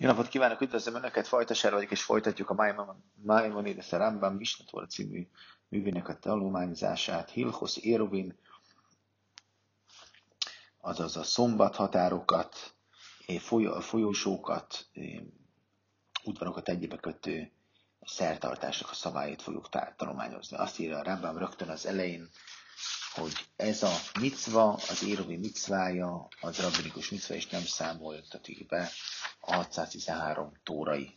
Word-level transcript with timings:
Jó 0.00 0.08
napot 0.08 0.28
kívánok, 0.28 0.60
üdvözlöm 0.60 0.94
Önöket, 0.94 1.26
Fajtasára 1.26 1.74
vagyok, 1.74 1.90
és 1.90 2.02
folytatjuk 2.02 2.50
a 2.50 2.76
Maimonides 3.22 3.90
Rambam 3.90 4.34
Misnator 4.34 4.86
című 4.86 5.26
művének 5.68 6.08
a 6.08 6.18
tanulmányozását. 6.18 7.30
Hilchos 7.30 7.76
Érovin, 7.76 8.38
azaz 10.80 11.16
a 11.16 11.22
szombathatárokat, 11.22 12.74
folyósókat, 13.80 14.86
udvarokat 16.24 16.68
egyébe 16.68 16.96
kötő 16.96 17.52
szertartásnak 18.00 18.90
a 18.90 18.94
szabályait 18.94 19.42
fogjuk 19.42 19.68
tanulmányozni. 19.96 20.56
Azt 20.56 20.78
írja 20.78 20.98
a 20.98 21.02
Rambam 21.02 21.38
rögtön 21.38 21.68
az 21.68 21.86
elején, 21.86 22.28
hogy 23.14 23.46
ez 23.56 23.82
a 23.82 23.92
micva, 24.20 24.72
az 24.72 25.04
érovi 25.04 25.36
micvája, 25.36 26.28
az 26.40 26.60
rabbinikus 26.60 27.10
micva, 27.10 27.34
és 27.34 27.46
nem 27.46 27.62
számoltatik 27.62 28.66
be 28.66 28.90
a 29.40 29.54
613 29.54 30.52
tórai 30.62 31.14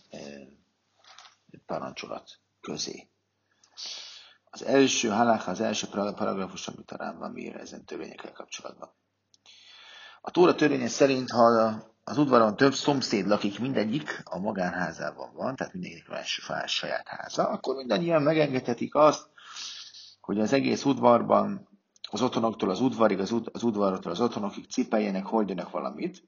parancsolat 1.66 2.40
közé. 2.62 3.10
Az 4.44 4.64
első 4.64 5.10
halák, 5.10 5.48
az 5.48 5.62
első 5.62 5.88
paragrafus, 5.88 6.68
amit 6.68 6.92
a 6.92 6.98
Rámban 6.98 7.38
ír 7.38 7.56
ezen 7.56 7.86
törvényekkel 7.86 8.32
kapcsolatban. 8.32 8.94
A 10.22 10.32
Tóra 10.32 10.56
törvénye 10.56 10.88
szerint, 10.88 11.32
ha 11.32 11.44
az 12.04 12.18
udvaron 12.18 12.56
több 12.56 12.74
szomszéd 12.74 13.28
lakik, 13.28 13.60
mindegyik 13.60 14.22
a 14.24 14.40
magánházában 14.40 15.34
van, 15.34 15.56
tehát 15.56 15.74
mindegyik 15.74 16.08
van 16.08 16.24
saját 16.66 17.08
háza, 17.08 17.48
akkor 17.48 17.76
mindannyian 17.76 18.22
megengedhetik 18.22 18.96
azt, 18.96 19.30
hogy 20.22 20.40
az 20.40 20.54
egész 20.54 20.86
udvarban 20.86 21.71
az 22.12 22.22
otthonoktól 22.22 22.70
az 22.70 22.82
udvarig, 22.82 23.20
az, 23.20 23.32
ud- 23.32 23.50
az 23.56 23.64
udvaroktól 23.64 24.12
az 24.12 24.22
otthonokig 24.22 24.70
cipeljenek, 24.70 25.26
hordjanak 25.26 25.70
valamit, 25.70 26.24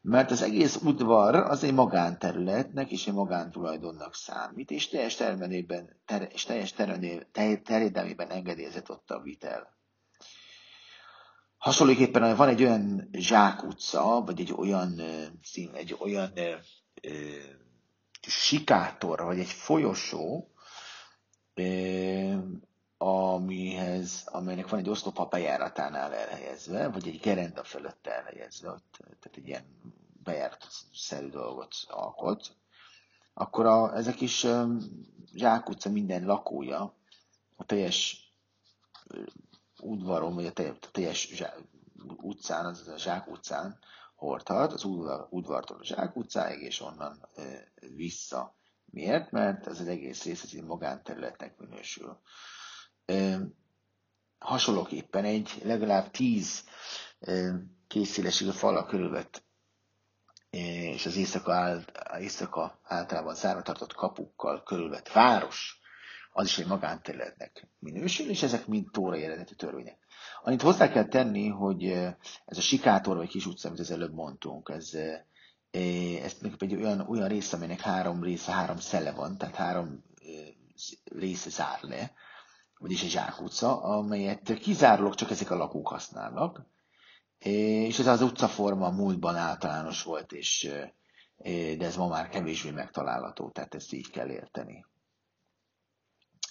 mert 0.00 0.30
az 0.30 0.42
egész 0.42 0.76
udvar 0.76 1.34
az 1.34 1.64
egy 1.64 1.74
magánterületnek 1.74 2.90
és 2.90 3.06
egy 3.06 3.14
magántulajdonnak 3.14 4.14
számít, 4.14 4.70
és 4.70 4.88
teljes 4.88 5.14
termelében, 5.14 6.00
ter, 6.04 6.28
és 6.32 6.44
teljes 6.44 6.72
terjedelmében 7.62 8.30
engedélyezett 8.30 8.90
ott 8.90 9.10
a 9.10 9.20
vitel. 9.20 9.76
Hasonlóképpen 11.56 12.36
van 12.36 12.48
egy 12.48 12.62
olyan 12.62 13.08
zsákutca, 13.12 14.22
vagy 14.26 14.40
egy 14.40 14.52
olyan, 14.56 15.00
egy 15.72 15.96
olyan 15.98 16.30
ö, 16.34 16.52
sikátor, 18.20 19.20
vagy 19.20 19.38
egy 19.38 19.50
folyosó, 19.50 20.50
ö, 21.54 22.34
amihez, 23.04 24.22
amelynek 24.26 24.68
van 24.68 24.80
egy 24.80 24.88
oszlop 24.88 25.18
a 25.18 25.26
bejáratánál 25.26 26.12
elhelyezve, 26.14 26.88
vagy 26.88 27.08
egy 27.08 27.20
gerenda 27.20 27.64
fölött 27.64 28.06
elhelyezve, 28.06 28.82
tehát 28.98 29.30
egy 29.32 29.48
ilyen 29.48 29.64
bejáratszerű 30.22 31.28
dolgot 31.28 31.74
alkot, 31.88 32.56
akkor 33.34 33.66
a, 33.66 33.96
ezek 33.96 34.20
is 34.20 34.44
um, 34.44 34.78
zsákutca 35.34 35.90
minden 35.90 36.24
lakója 36.24 36.94
a 37.56 37.64
teljes 37.64 38.28
udvaron, 39.80 40.34
vagy 40.34 40.46
a 40.46 40.52
teljes, 40.52 40.76
a 40.80 40.90
teljes 40.90 41.28
zsá, 41.34 41.54
utcán, 42.16 42.66
az 42.66 42.88
a 42.88 42.98
zsák 42.98 43.30
utcán 43.30 43.78
hordhat, 44.14 44.72
az 44.72 44.84
udvar, 44.84 45.26
udvartól 45.30 45.78
a 45.80 45.84
zsák 45.84 46.16
utcáig, 46.16 46.62
és 46.62 46.80
onnan 46.80 47.28
vissza. 47.94 48.54
Miért? 48.84 49.30
Mert 49.30 49.66
az, 49.66 49.80
az 49.80 49.86
egész 49.86 50.24
rész 50.24 50.42
az 50.42 50.54
egy 50.54 50.64
magánterületnek 50.64 51.58
minősül 51.58 52.20
hasonlóképpen 54.38 55.24
egy 55.24 55.60
legalább 55.64 56.10
tíz 56.10 56.64
készszélességű 57.88 58.50
fala 58.50 58.86
körülvett 58.86 59.42
és 60.50 61.06
az 61.06 61.16
éjszaka, 61.16 61.52
áll, 61.52 61.82
éjszaka 62.20 62.78
általában 62.82 63.34
zárva 63.34 63.62
tartott 63.62 63.94
kapukkal 63.94 64.62
körülvett 64.62 65.12
város, 65.12 65.78
az 66.32 66.46
is 66.46 66.58
egy 66.58 66.66
magánterületnek 66.66 67.68
minősül, 67.78 68.28
és 68.30 68.42
ezek 68.42 68.66
mind 68.66 68.90
tóra 68.90 69.16
eredeti 69.16 69.54
törvények. 69.54 69.98
Annyit 70.42 70.62
hozzá 70.62 70.88
kell 70.90 71.04
tenni, 71.08 71.48
hogy 71.48 71.84
ez 72.44 72.58
a 72.58 72.60
sikátor 72.60 73.16
vagy 73.16 73.28
kis 73.28 73.46
utca, 73.46 73.68
amit 73.68 73.80
az 73.80 73.90
előbb 73.90 74.12
mondtunk, 74.14 74.68
ez, 74.68 74.90
ez 76.22 76.36
egy 76.58 76.74
olyan, 76.74 77.00
olyan 77.00 77.28
rész, 77.28 77.52
aminek 77.52 77.80
három 77.80 78.22
része, 78.22 78.52
három 78.52 78.78
szele 78.78 79.12
van, 79.12 79.38
tehát 79.38 79.54
három 79.54 80.04
része 81.04 81.50
zár 81.50 81.78
le, 81.82 82.12
vagyis 82.78 83.02
egy 83.02 83.10
zsákutca, 83.10 83.82
amelyet 83.82 84.54
kizárólag 84.58 85.14
csak 85.14 85.30
ezek 85.30 85.50
a 85.50 85.56
lakók 85.56 85.88
használnak, 85.88 86.66
és 87.38 87.98
ez 87.98 88.06
az 88.06 88.22
utcaforma 88.22 88.90
múltban 88.90 89.36
általános 89.36 90.02
volt, 90.02 90.32
és, 90.32 90.70
de 91.78 91.84
ez 91.84 91.96
ma 91.96 92.08
már 92.08 92.28
kevésbé 92.28 92.70
megtalálható, 92.70 93.50
tehát 93.50 93.74
ezt 93.74 93.92
így 93.92 94.10
kell 94.10 94.28
érteni. 94.30 94.86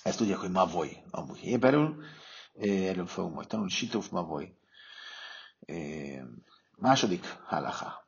Ezt 0.03 0.17
tudják, 0.17 0.37
hogy 0.37 0.51
mavoy 0.51 0.97
amúgy 1.09 1.37
héberül, 1.37 2.03
erről 2.53 3.05
fogunk 3.05 3.35
majd 3.35 3.47
tanulni, 3.47 3.71
situf 3.71 4.09
mavoy. 4.09 4.57
Második 6.75 7.25
halacha. 7.45 8.05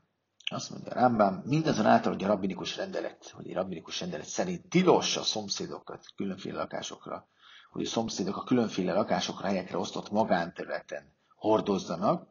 Azt 0.52 0.70
mondja 0.70 0.94
Rambam, 0.94 1.42
mindazonáltal, 1.46 2.12
hogy 2.12 2.24
a 2.24 2.28
rabbinikus 2.28 2.76
rendelet, 2.76 3.30
hogy 3.30 3.52
a 3.52 3.54
rabbinikus 3.54 4.00
rendelet 4.00 4.26
szerint 4.26 4.70
tilos 4.70 5.18
a 5.18 5.24
szomszédokat 5.24 6.06
különféle 6.16 6.58
lakásokra 6.58 7.28
hogy 7.76 7.86
a 7.86 7.90
szomszédok 7.90 8.38
a 8.38 8.44
különféle 8.44 8.94
lakásokra, 8.94 9.48
helyekre 9.48 9.78
osztott 9.78 10.12
magánterületen 10.12 11.14
hordozzanak, 11.36 12.28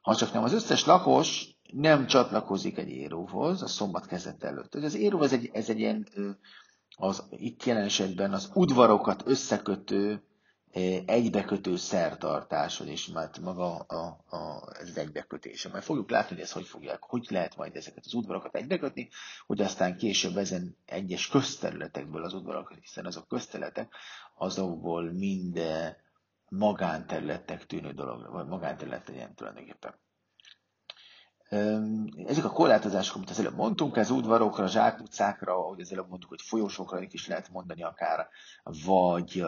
ha 0.00 0.16
csak 0.16 0.32
nem 0.32 0.42
az 0.42 0.52
összes 0.52 0.84
lakos 0.84 1.48
nem 1.72 2.06
csatlakozik 2.06 2.78
egy 2.78 2.88
éróhoz 2.88 3.62
a 3.62 3.66
szombat 3.66 4.06
kezdet 4.06 4.44
előtt. 4.44 4.74
Az 4.74 4.94
éró 4.94 5.22
ez 5.22 5.32
egy, 5.32 5.50
ez 5.52 5.68
egy 5.68 5.78
ilyen, 5.78 6.08
az, 6.96 7.22
itt 7.30 7.64
jelen 7.64 7.84
esetben 7.84 8.32
az 8.32 8.50
udvarokat 8.54 9.22
összekötő 9.26 10.22
egybekötő 11.06 11.76
szertartás, 11.76 12.80
és 12.80 13.06
már 13.06 13.30
maga 13.42 13.74
a, 13.76 14.24
a, 14.28 14.62
ez 14.80 14.96
egybekötése. 14.96 15.68
Majd 15.68 15.82
fogjuk 15.82 16.10
látni, 16.10 16.34
hogy 16.34 16.44
ez 16.44 16.52
hogy 16.52 16.66
fogják, 16.66 17.02
hogy 17.02 17.26
lehet 17.30 17.56
majd 17.56 17.76
ezeket 17.76 18.04
az 18.04 18.14
udvarokat 18.14 18.54
egybekötni, 18.54 19.08
hogy 19.46 19.60
aztán 19.60 19.96
később 19.96 20.36
ezen 20.36 20.76
egyes 20.86 21.28
közterületekből 21.28 22.24
az 22.24 22.34
udvarokat, 22.34 22.78
hiszen 22.80 23.06
azok 23.06 23.28
közterületek, 23.28 23.94
azokból 24.40 25.12
mind 25.12 25.60
magánterületek 26.48 27.66
tűnő 27.66 27.92
dolog, 27.92 28.30
vagy 28.32 28.46
magánterület 28.46 29.08
legyen 29.08 29.34
tulajdonképpen. 29.34 29.94
Ezek 32.26 32.44
a 32.44 32.50
korlátozások, 32.50 33.16
amit 33.16 33.30
az 33.30 33.38
előbb 33.38 33.54
mondtunk, 33.56 33.96
ez 33.96 34.10
udvarokra, 34.10 34.68
zsákutcákra, 34.68 35.52
ahogy 35.52 35.80
az 35.80 35.92
előbb 35.92 36.08
mondtuk, 36.08 36.30
hogy 36.30 36.42
folyosókra 36.42 37.00
is 37.00 37.26
lehet 37.26 37.50
mondani 37.50 37.82
akár, 37.82 38.28
vagy 38.84 39.44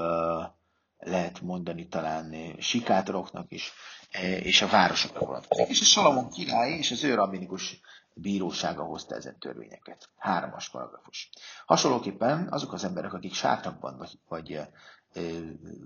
lehet 0.99 1.41
mondani 1.41 1.89
talán 1.89 2.33
eh, 2.33 2.53
sikátoroknak 2.59 3.53
is, 3.53 3.73
eh, 4.11 4.47
és 4.47 4.63
a 4.63 4.67
városokra 4.67 5.27
vonatkozik. 5.27 5.69
És 5.69 5.81
a 5.81 5.85
Salamon 5.85 6.31
király 6.31 6.73
és 6.73 6.91
az 6.91 7.05
ő 7.05 7.15
rabinikus 7.15 7.81
bírósága 8.15 8.83
hozta 8.83 9.15
ezen 9.15 9.39
törvényeket. 9.39 10.09
Háromas 10.17 10.71
paragrafus. 10.71 11.31
Hasonlóképpen 11.67 12.49
azok 12.51 12.73
az 12.73 12.85
emberek, 12.85 13.13
akik 13.13 13.35
sátrakban 13.35 13.97
vagy, 13.99 14.19
vagy 14.29 14.53
e, 14.53 14.69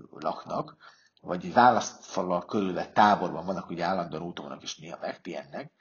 laknak, 0.09 0.77
vagy 1.21 1.53
választfalal 1.53 2.45
körülve 2.45 2.91
táborban 2.91 3.45
vannak, 3.45 3.69
ugye 3.69 3.85
állandóan 3.85 4.23
úton 4.23 4.45
vannak, 4.45 4.63
és 4.63 4.77
néha 4.77 4.97
megpihennek, 5.01 5.71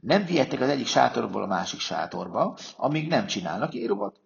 nem 0.00 0.24
vihetnek 0.24 0.60
az 0.60 0.68
egyik 0.68 0.86
sátorból 0.86 1.42
a 1.42 1.46
másik 1.46 1.80
sátorba, 1.80 2.56
amíg 2.76 3.08
nem 3.08 3.26
csinálnak 3.26 3.74
érovat, 3.74 4.20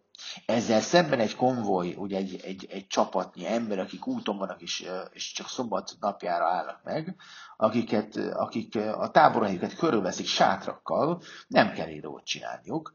ezzel 0.47 0.81
szemben 0.81 1.21
egy 1.21 1.37
konvoj, 1.37 1.94
ugye 1.94 2.16
egy, 2.16 2.41
egy, 2.44 2.66
egy 2.71 2.87
csapatnyi 2.87 3.47
ember, 3.47 3.78
akik 3.78 4.06
úton 4.06 4.38
vannak 4.38 4.62
és, 4.62 4.91
és 5.12 5.32
csak 5.32 5.49
szombat 5.49 5.97
napjára 6.00 6.47
állnak 6.47 6.81
meg, 6.84 7.16
akiket, 7.56 8.16
akik 8.16 8.76
a 8.76 9.10
táborhelyüket 9.10 9.76
körülveszik 9.76 10.26
sátrakkal, 10.26 11.22
nem 11.47 11.72
kell 11.72 11.88
írót 11.88 12.25
csinálniuk, 12.25 12.94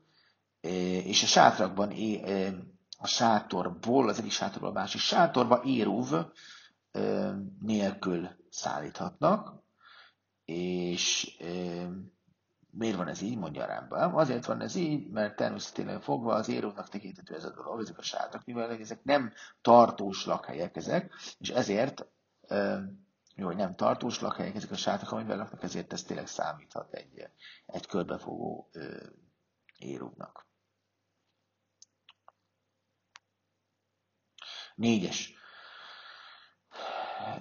és 1.03 1.23
a 1.23 1.25
sátrakban, 1.25 1.93
a 2.97 3.07
sátorból, 3.07 4.09
az 4.09 4.19
egyik 4.19 4.31
sátorból 4.31 4.69
a 4.69 4.73
másik 4.73 5.01
sátorba 5.01 5.61
érúv 5.65 6.13
nélkül 7.59 8.29
szállíthatnak, 8.49 9.63
és 10.45 11.37
Miért 12.71 12.95
van 12.95 13.07
ez 13.07 13.21
így, 13.21 13.37
mondja 13.37 13.65
Rámba? 13.65 13.95
Azért 13.95 14.45
van 14.45 14.61
ez 14.61 14.75
így, 14.75 15.09
mert 15.09 15.35
természetesen 15.35 16.01
fogva 16.01 16.33
az 16.33 16.49
érónak 16.49 16.89
tekintető 16.89 17.35
ez 17.35 17.43
a 17.43 17.53
dolog, 17.53 17.81
ezek 17.81 17.97
a 17.97 18.01
sátrak, 18.01 18.45
mivel 18.45 18.71
ezek 18.71 19.03
nem 19.03 19.33
tartós 19.61 20.25
lakhelyek 20.25 20.75
ezek, 20.75 21.13
és 21.39 21.49
ezért, 21.49 22.07
jó, 23.35 23.45
hogy 23.45 23.55
nem 23.55 23.75
tartós 23.75 24.19
lakhelyek 24.19 24.55
ezek 24.55 24.71
a 24.71 24.75
sátrak, 24.75 25.11
amivel 25.11 25.37
laknak, 25.37 25.63
ezért 25.63 25.93
ez 25.93 26.03
tényleg 26.03 26.27
számíthat 26.27 26.93
egy, 26.93 27.29
egy 27.65 27.87
körbefogó 27.87 28.69
érónak. 29.77 30.45
Négyes 34.75 35.33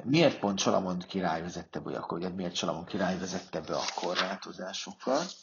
miért 0.05 0.39
pont 0.39 0.59
Salamon 0.59 0.99
király 0.99 1.43
vezette 1.43 1.81
be 1.81 1.97
akkor, 1.99 2.19
ugye 2.19 2.29
miért 2.29 2.55
Salamon 2.55 2.85
király 2.85 3.19
vezette 3.19 3.61
be 3.61 3.77
a 3.77 3.85
korlátozásokat? 3.95 5.35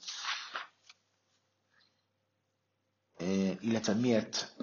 illetve 3.59 3.93
miért, 3.93 4.55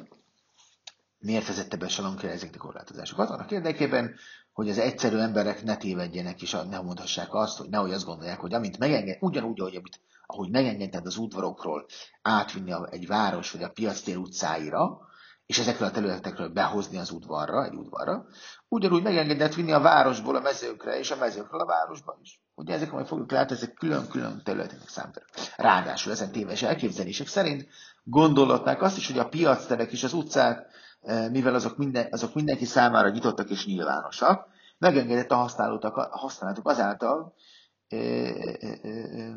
miért 1.18 1.46
vezette 1.46 1.76
be 1.76 1.88
Salomkére 1.88 2.32
ezeket 2.32 2.54
a 2.54 2.58
korlátozásokat? 2.58 3.30
Annak 3.30 3.50
érdekében, 3.50 4.16
hogy 4.52 4.68
az 4.68 4.78
egyszerű 4.78 5.16
emberek 5.16 5.62
ne 5.62 5.76
tévedjenek, 5.76 6.42
és 6.42 6.50
ne 6.50 6.80
mondhassák 6.80 7.34
azt, 7.34 7.58
hogy 7.58 7.68
nehogy 7.68 7.92
azt 7.92 8.04
gondolják, 8.04 8.40
hogy 8.40 8.54
amint 8.54 8.78
megenged, 8.78 9.16
ugyanúgy, 9.20 9.60
ahogy, 9.60 9.76
amit, 9.76 10.00
ahogy 10.26 10.50
megengedted 10.50 11.06
az 11.06 11.16
udvarokról 11.16 11.86
átvinni 12.22 12.72
egy 12.90 13.06
város 13.06 13.50
vagy 13.50 13.62
a 13.62 13.70
piactér 13.70 14.16
utcáira, 14.16 15.00
és 15.46 15.58
ezekről 15.58 15.88
a 15.88 15.90
területekről 15.90 16.48
behozni 16.48 16.98
az 16.98 17.10
udvarra, 17.10 17.64
egy 17.64 17.74
udvarra, 17.74 18.26
ugyanúgy 18.68 19.02
megengedett 19.02 19.54
vinni 19.54 19.72
a 19.72 19.80
városból 19.80 20.36
a 20.36 20.40
mezőkre, 20.40 20.98
és 20.98 21.10
a 21.10 21.16
mezőkről 21.16 21.60
a 21.60 21.66
városba 21.66 22.18
is. 22.22 22.40
Ugye 22.54 22.74
ezek, 22.74 22.90
majd 22.90 23.06
fogjuk 23.06 23.30
látni, 23.30 23.54
ezek 23.54 23.74
külön-külön 23.74 24.42
területeknek 24.44 24.88
számítanak. 24.88 25.28
Ráadásul 25.56 26.12
ezen 26.12 26.32
téves 26.32 26.62
elképzelések 26.62 27.26
szerint 27.26 27.66
gondolhatnák 28.04 28.82
azt 28.82 28.96
is, 28.96 29.06
hogy 29.06 29.18
a 29.18 29.28
piacterek 29.28 29.92
és 29.92 30.04
az 30.04 30.12
utcák, 30.12 30.66
eh, 31.00 31.30
mivel 31.30 31.54
azok, 31.54 31.76
minden, 31.76 32.06
azok 32.10 32.34
mindenki 32.34 32.64
számára 32.64 33.08
nyitottak 33.08 33.50
és 33.50 33.66
nyilvánosak, 33.66 34.46
megengedett 34.78 35.30
a 35.30 35.36
használatok, 35.36 35.96
a 35.96 36.08
használatok 36.10 36.68
azáltal, 36.68 37.34
eh, 37.88 38.30
eh, 38.60 39.34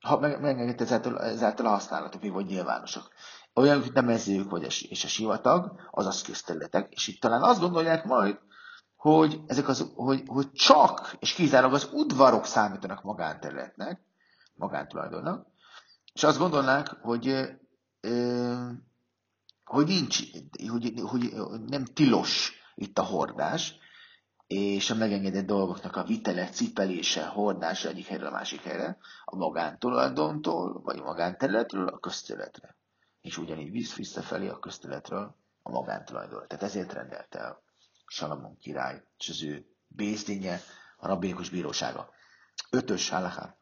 ha 0.00 0.18
megengedett 0.18 0.80
ezáltal, 0.80 1.20
ezáltal 1.20 1.66
a 1.66 1.70
használatok, 1.70 2.22
mi 2.22 2.28
vagy 2.28 2.46
nyilvánosak 2.46 3.10
olyan, 3.54 3.78
mint 3.78 3.96
a 3.96 4.02
mezők 4.02 4.50
vagy 4.50 4.64
a, 4.64 4.68
és 4.88 5.04
a 5.04 5.08
sivatag, 5.08 5.80
azaz 5.90 6.22
közterületek, 6.22 6.92
és 6.92 7.08
itt 7.08 7.20
talán 7.20 7.42
azt 7.42 7.60
gondolják 7.60 8.04
majd, 8.04 8.38
hogy, 8.96 9.40
ezek 9.46 9.68
az, 9.68 9.92
hogy, 9.94 10.22
hogy 10.26 10.52
csak 10.52 11.16
és 11.18 11.32
kizárólag 11.32 11.74
az 11.74 11.88
udvarok 11.92 12.44
számítanak 12.44 13.02
magánterületnek, 13.02 14.00
magántulajdonnak, 14.54 15.46
és 16.12 16.22
azt 16.24 16.38
gondolnák, 16.38 16.88
hogy, 16.88 17.48
hogy 19.64 19.86
nincs, 19.86 20.22
hogy, 20.68 20.92
hogy 21.00 21.30
nem 21.66 21.84
tilos 21.84 22.52
itt 22.74 22.98
a 22.98 23.02
hordás, 23.02 23.74
és 24.46 24.90
a 24.90 24.94
megengedett 24.94 25.46
dolgoknak 25.46 25.96
a 25.96 26.04
vitele, 26.04 26.48
cipelése, 26.48 27.26
hordása 27.26 27.88
egyik 27.88 28.06
helyre 28.06 28.26
a 28.26 28.30
másik 28.30 28.60
helyre, 28.60 28.96
a 29.24 29.36
magántulajdontól, 29.36 30.80
vagy 30.82 30.98
a 30.98 31.04
magánterületről 31.04 31.88
a 31.88 31.98
közterületre 31.98 32.76
és 33.22 33.38
ugyanígy 33.38 33.70
visz 33.70 33.94
visszafelé 33.96 34.48
a 34.48 34.58
közteletről 34.58 35.36
a 35.62 35.70
magántulajdonra. 35.70 36.46
Tehát 36.46 36.64
ezért 36.64 36.92
rendelte 36.92 37.38
el 37.38 37.62
Salamon 38.06 38.56
király 38.56 39.02
és 39.18 39.28
az 39.28 39.42
ő 39.42 39.66
bézdénye, 39.86 40.60
a 40.96 41.06
rabbinikus 41.06 41.50
bírósága. 41.50 42.10
Ötös 42.70 43.08
halaká. 43.08 43.56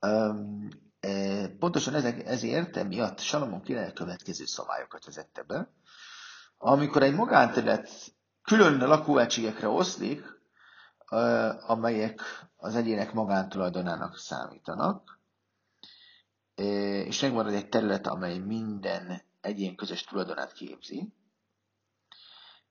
Um, 0.00 0.68
e, 1.00 1.48
pontosan 1.48 1.94
ezek, 1.94 2.26
ezért, 2.26 2.76
emiatt 2.76 3.18
Salamon 3.18 3.62
király 3.62 3.92
következő 3.92 4.44
szabályokat 4.44 5.04
vezette 5.04 5.42
be. 5.42 5.72
Amikor 6.56 7.02
egy 7.02 7.14
magánterület 7.14 7.88
külön 8.42 8.78
lakóegységekre 8.88 9.68
oszlik, 9.68 10.24
amelyek 11.66 12.20
az 12.56 12.74
egyének 12.74 13.12
magántulajdonának 13.12 14.18
számítanak, 14.18 15.20
és 16.54 17.20
megmarad 17.20 17.52
egy 17.54 17.68
terület, 17.68 18.06
amely 18.06 18.38
minden 18.38 19.22
egyén 19.40 19.76
közös 19.76 20.02
tulajdonát 20.04 20.52
képzi, 20.52 21.12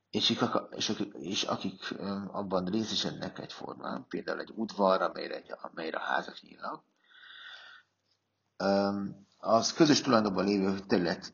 és, 0.09 0.37
és, 0.75 0.93
és 1.11 1.43
akik 1.43 1.91
abban 2.31 2.65
részesednek 2.65 3.39
egyformán, 3.39 4.05
például 4.07 4.39
egy 4.39 4.51
udvar, 4.55 5.01
amelyre, 5.01 5.43
amelyre 5.61 5.97
a 5.97 6.01
házak 6.01 6.41
nyílnak, 6.41 6.83
az 9.37 9.73
közös 9.73 10.01
tulajdonban 10.01 10.45
lévő 10.45 10.79
terület, 10.79 11.33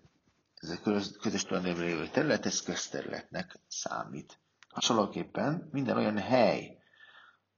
ez 0.55 0.69
a 0.69 0.79
közös 1.21 1.43
tulajdonban 1.43 1.83
lévő 1.83 2.07
terület, 2.07 2.45
ez 2.45 2.61
közterületnek 2.61 3.59
számít. 3.67 4.39
Hasonlóképpen 4.69 5.69
minden 5.71 5.97
olyan 5.97 6.17
hely, 6.17 6.77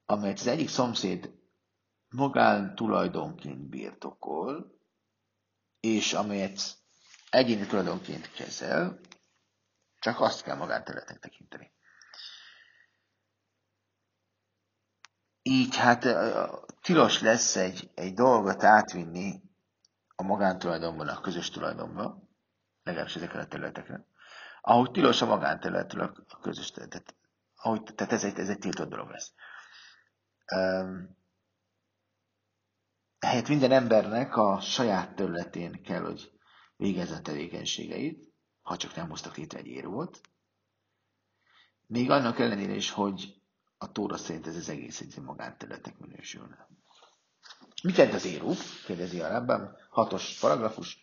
amelyet 0.06 0.39
az 0.39 0.47
egyik 0.47 0.69
szomszéd 0.69 1.31
magán 2.09 2.75
tulajdonként 2.75 3.69
birtokol, 3.69 4.79
és 5.80 6.14
amelyet 6.14 6.78
egyéni 7.30 7.66
tulajdonként 7.66 8.31
kezel, 8.31 9.00
csak 10.00 10.20
azt 10.20 10.42
kell 10.42 10.56
magánterületnek 10.56 11.20
tekinteni. 11.20 11.72
Így 15.42 15.76
hát 15.76 16.06
tilos 16.81 17.22
lesz 17.22 17.56
egy, 17.56 17.92
egy 17.96 18.14
dolgot 18.14 18.64
átvinni 18.64 19.42
a 20.16 20.24
magántulajdonban 20.24 21.08
a 21.08 21.22
közös 21.22 21.50
tulajdonba, 21.50 22.22
legalábbis 22.84 23.16
ezekre 23.16 23.40
a 23.40 23.48
területekre, 23.48 24.06
ahogy 24.62 24.92
tilos 24.92 25.22
a 25.22 25.25
magánterületről 25.25 26.25
a 26.28 26.40
közös 26.40 26.72
területet. 26.72 27.16
Ahogy, 27.56 27.84
tehát 27.84 28.14
ez 28.14 28.24
egy, 28.24 28.40
ez 28.40 28.50
egy 28.50 28.60
tiltott 28.60 28.90
dolog 28.90 29.10
lesz. 29.10 29.32
Um, 30.56 31.19
helyett 33.19 33.48
minden 33.48 33.71
embernek 33.71 34.36
a 34.38 34.60
saját 34.62 35.16
területén 35.16 35.83
kell, 35.83 36.01
hogy 36.01 36.31
végezze 36.75 37.16
a 37.16 37.21
tevékenységeit, 37.21 38.33
ha 38.62 38.77
csak 38.77 38.95
nem 38.95 39.10
hoztak 39.10 39.38
létre 39.38 39.60
egy 39.60 39.68
érót. 39.68 40.21
Még 41.86 42.10
annak 42.10 42.39
ellenére 42.39 42.74
is, 42.74 42.89
hogy 42.92 43.42
a 43.77 43.92
Tóra 43.92 44.18
szerint 44.18 44.48
ez 44.48 44.56
az 44.56 44.69
egész 44.69 45.00
egy 45.00 45.18
magánterületek 45.21 45.98
minősülne. 45.98 46.68
Mit 47.83 47.95
jelent 47.98 48.16
az 48.16 48.25
éró? 48.25 48.54
kérdezi 48.86 49.19
a 49.22 49.27
Rabbam, 49.27 49.69
hatos 49.89 50.38
paragrafus. 50.39 50.98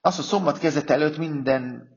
Azt, 0.00 0.18
a 0.18 0.22
szombat 0.22 0.58
kezdet 0.58 0.90
előtt 0.90 1.16
minden 1.16 1.88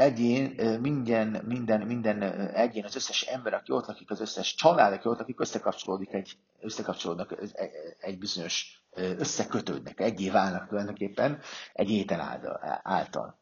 egyén, 0.00 0.78
minden, 0.80 1.42
minden, 1.46 1.80
minden 1.80 2.22
egyén, 2.54 2.84
az 2.84 2.96
összes 2.96 3.22
ember, 3.22 3.54
aki 3.54 3.72
ott 3.72 3.86
lakik, 3.86 4.10
az 4.10 4.20
összes 4.20 4.54
család, 4.54 4.92
aki 4.92 5.08
ott 5.08 5.18
lakik, 5.18 5.40
összekapcsolódik 5.40 6.12
egy, 6.12 6.36
összekapcsolódnak 6.60 7.36
egy 7.98 8.18
bizonyos, 8.18 8.84
összekötődnek, 8.96 10.00
egyé 10.00 10.30
válnak 10.30 10.68
tulajdonképpen 10.68 11.40
egy 11.72 11.90
étel 11.90 12.20
által. 12.82 13.40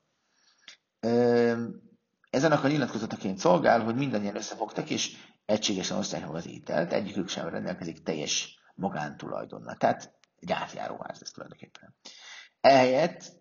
Ez 2.30 2.44
annak 2.44 2.64
a 2.64 2.68
nyilatkozataként 2.68 3.38
szolgál, 3.38 3.80
hogy 3.80 3.94
mindannyian 3.94 4.36
összefogtak, 4.36 4.90
és 4.90 5.16
egységesen 5.46 5.98
osztják 5.98 6.32
az 6.32 6.46
ételt, 6.46 6.92
egyikük 6.92 7.28
sem 7.28 7.48
rendelkezik 7.48 8.02
teljes 8.02 8.60
magántulajdonnal. 8.74 9.76
Tehát 9.76 10.12
egy 10.40 10.52
átjáróház 10.52 11.22
ez 11.22 11.30
tulajdonképpen. 11.30 11.94
Ehelyett 12.60 13.32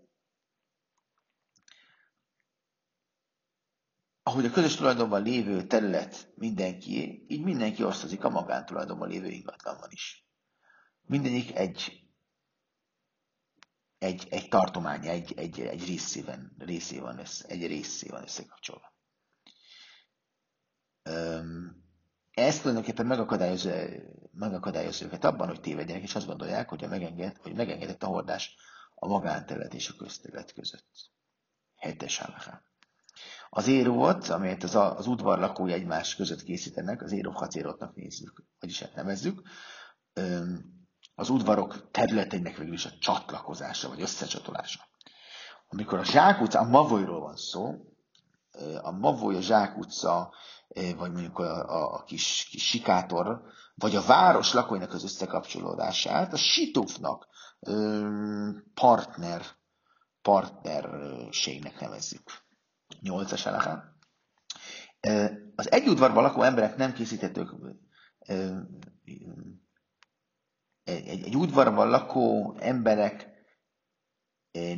ahogy 4.28 4.46
a 4.46 4.52
közös 4.52 4.76
tulajdonban 4.76 5.24
lévő 5.24 5.64
terület 5.64 6.32
mindenki, 6.36 7.26
így 7.28 7.44
mindenki 7.44 7.84
osztozik 7.84 8.24
a 8.24 8.30
magántulajdonban 8.30 9.10
lévő 9.10 9.28
ingatlanban 9.28 9.90
is. 9.92 10.28
Mindegyik 11.02 11.56
egy, 11.56 12.08
egy, 13.98 14.28
egy 14.30 14.48
tartomány, 14.48 15.08
egy, 15.08 15.34
egy, 15.38 15.60
egy 15.60 15.86
részében, 15.86 16.56
részé 16.60 17.00
van 17.00 17.20
össze, 17.20 17.48
egy 17.48 17.68
részé 17.68 18.10
van 18.10 18.24
összekapcsolva. 18.24 18.94
Ez 22.32 22.60
tulajdonképpen 22.60 23.06
megakadályozza, 23.06 23.72
megakadályozza 24.32 25.06
őket 25.06 25.24
abban, 25.24 25.48
hogy 25.48 25.62
tévedjenek, 25.62 26.04
és 26.04 26.16
azt 26.16 26.28
gondolják, 26.28 26.70
hogy, 26.70 26.84
a 26.84 26.88
megenged, 26.88 27.38
hogy 27.38 27.56
megengedett 27.56 28.04
a 28.04 28.08
hordás 28.08 28.56
a 28.96 29.08
magánterület 29.08 29.74
és 29.74 29.90
a 29.90 29.96
közterület 29.98 30.54
között. 30.54 31.12
Hetes 31.76 32.20
állapán. 32.20 32.66
Az 33.50 33.68
érót, 33.68 34.28
amelyet 34.28 34.64
az, 34.64 34.76
az 34.76 35.08
udvar 35.08 35.40
lakói 35.40 35.72
egymás 35.72 36.16
között 36.16 36.44
készítenek, 36.44 37.02
az 37.02 37.12
éró 37.12 37.32
hacérotnak 37.32 37.96
nézzük, 37.96 38.44
vagyis 38.60 38.80
hát 38.80 38.96
nevezzük, 38.96 39.42
az 41.16 41.30
udvarok 41.30 41.92
területeinek 41.92 42.58
végül 42.58 42.74
is 42.74 42.86
a 42.86 42.98
csatlakozása, 43.00 43.90
vagy 43.90 44.02
összecsatolása. 44.02 44.80
Amikor 45.68 46.00
a 46.00 46.04
zsákutca, 46.04 46.60
a 46.60 46.70
Mavolyról 46.70 47.20
van 47.20 47.36
szó, 47.36 47.74
a 48.82 48.92
Mavoly, 48.92 49.36
a 49.36 49.42
zsákutca, 49.42 50.34
vagy 50.98 51.12
mondjuk 51.12 51.40
a, 51.40 51.70
a, 51.70 51.94
a 51.94 52.04
kis, 52.04 52.48
kis 52.50 52.68
sikátor, 52.68 53.42
vagy 53.76 53.96
a 53.96 54.02
város 54.02 54.54
lakóinak 54.54 54.94
az 54.94 55.04
összekapcsolódását, 55.04 56.34
a 56.34 56.38
situfnak 56.38 57.28
partner, 58.74 59.46
partnerségnek 60.22 61.80
nevezzük. 61.80 62.46
8-as 63.02 63.46
eleha. 63.46 63.84
Az 65.56 65.72
egy 65.72 65.88
udvarban 65.88 66.24
lakó 66.24 66.42
emberek 66.42 66.76
nem 66.76 66.94
készíthetők 66.94 67.54
egy, 70.84 71.24
egy 71.24 71.36
udvarban 71.36 71.90
lakó 71.90 72.56
emberek 72.60 73.28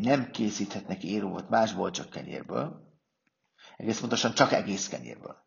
nem 0.01 0.31
készíthetnek 0.31 1.03
érót 1.03 1.49
másból, 1.49 1.91
csak 1.91 2.09
kenyérből. 2.09 2.87
Egész 3.77 3.99
pontosan 3.99 4.33
csak 4.33 4.51
egész 4.51 4.87
kenyérből. 4.87 5.37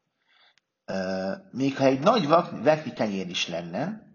Még 1.51 1.77
ha 1.77 1.85
egy 1.85 2.01
nagy 2.01 2.29
vekni 2.63 2.93
kenyér 2.93 3.29
is 3.29 3.49
lenne, 3.49 4.11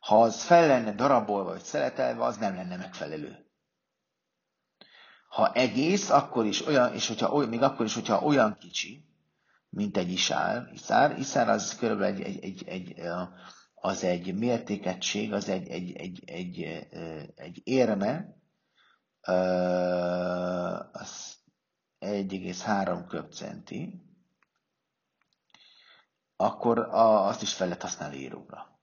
ha 0.00 0.22
az 0.22 0.42
fel 0.42 0.66
lenne 0.66 0.92
darabolva 0.92 1.50
vagy 1.50 1.62
szeletelve, 1.62 2.24
az 2.24 2.36
nem 2.36 2.54
lenne 2.54 2.76
megfelelő. 2.76 3.47
Ha 5.28 5.52
egész, 5.52 6.10
akkor 6.10 6.46
is 6.46 6.66
olyan, 6.66 6.94
és 6.94 7.08
hogyha, 7.08 7.32
olyan, 7.32 7.48
még 7.48 7.62
akkor 7.62 7.86
is, 7.86 7.94
hogyha 7.94 8.20
olyan 8.20 8.56
kicsi, 8.60 9.04
mint 9.68 9.96
egy 9.96 10.12
isár, 10.12 10.70
iszár, 10.72 11.18
iszár 11.18 11.48
az 11.48 11.76
körülbelül 11.76 12.24
egy, 12.24 12.38
egy, 12.42 12.68
egy, 12.68 12.92
egy 12.98 13.08
az 13.80 14.04
egy 14.04 14.34
mértékegység, 14.34 15.32
az 15.32 15.48
egy, 15.48 15.68
egy, 15.68 15.96
egy, 15.96 16.22
egy, 16.26 16.60
egy 17.36 17.60
érme, 17.64 18.36
az 20.92 21.36
1,3 22.00 23.04
köbcenti, 23.08 24.02
akkor 26.36 26.78
azt 26.78 27.42
is 27.42 27.54
fel 27.54 27.66
lehet 27.66 27.82
használni 27.82 28.16
íróra. 28.16 28.77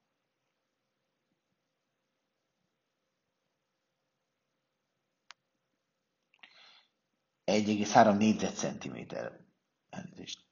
1,3 7.45 8.17
négyzetcentiméter. 8.17 9.39
Elnézést. 9.89 10.43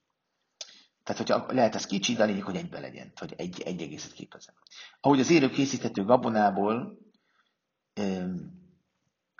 Tehát, 1.03 1.21
hogyha 1.21 1.53
lehet 1.53 1.75
ez 1.75 1.85
kicsi, 1.85 2.13
de 2.13 2.25
lényeg, 2.25 2.43
hogy 2.43 2.55
egybe 2.55 2.79
legyen, 2.79 3.11
hogy 3.15 3.33
egy, 3.37 3.61
egy 3.61 3.81
egészet 3.81 4.11
képezzen. 4.11 4.55
Ahogy 4.99 5.19
az 5.19 5.29
érő 5.29 5.49
készíthető 5.49 6.03
gabonából 6.03 6.97
um, 7.99 8.61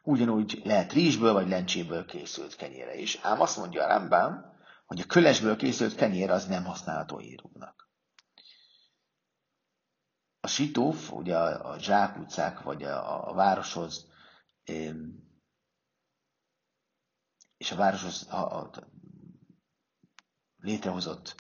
ugyanúgy 0.03 0.61
lehet 0.63 0.93
rizsből 0.93 1.33
vagy 1.33 1.47
lencséből 1.47 2.05
készült 2.05 2.55
kenyére 2.55 2.95
is. 2.95 3.19
Ám 3.21 3.41
azt 3.41 3.57
mondja 3.57 3.83
a 3.83 3.87
Rambam, 3.87 4.51
hogy 4.85 4.99
a 4.99 5.05
kölesből 5.05 5.55
készült 5.55 5.95
kenyér 5.95 6.29
az 6.29 6.45
nem 6.45 6.63
használható 6.63 7.21
írónak. 7.21 7.89
A 10.39 10.47
sitóf, 10.47 11.11
ugye 11.11 11.37
a, 11.37 11.71
a 11.71 11.79
zsákutcák, 11.79 12.61
vagy 12.61 12.83
a, 12.83 13.29
a 13.29 13.33
városhoz 13.33 14.07
um, 14.71 15.31
és 17.63 17.71
a 17.71 17.75
városhoz 17.75 18.27
a, 18.29 18.59
a, 18.59 18.69
létrehozott 20.57 21.35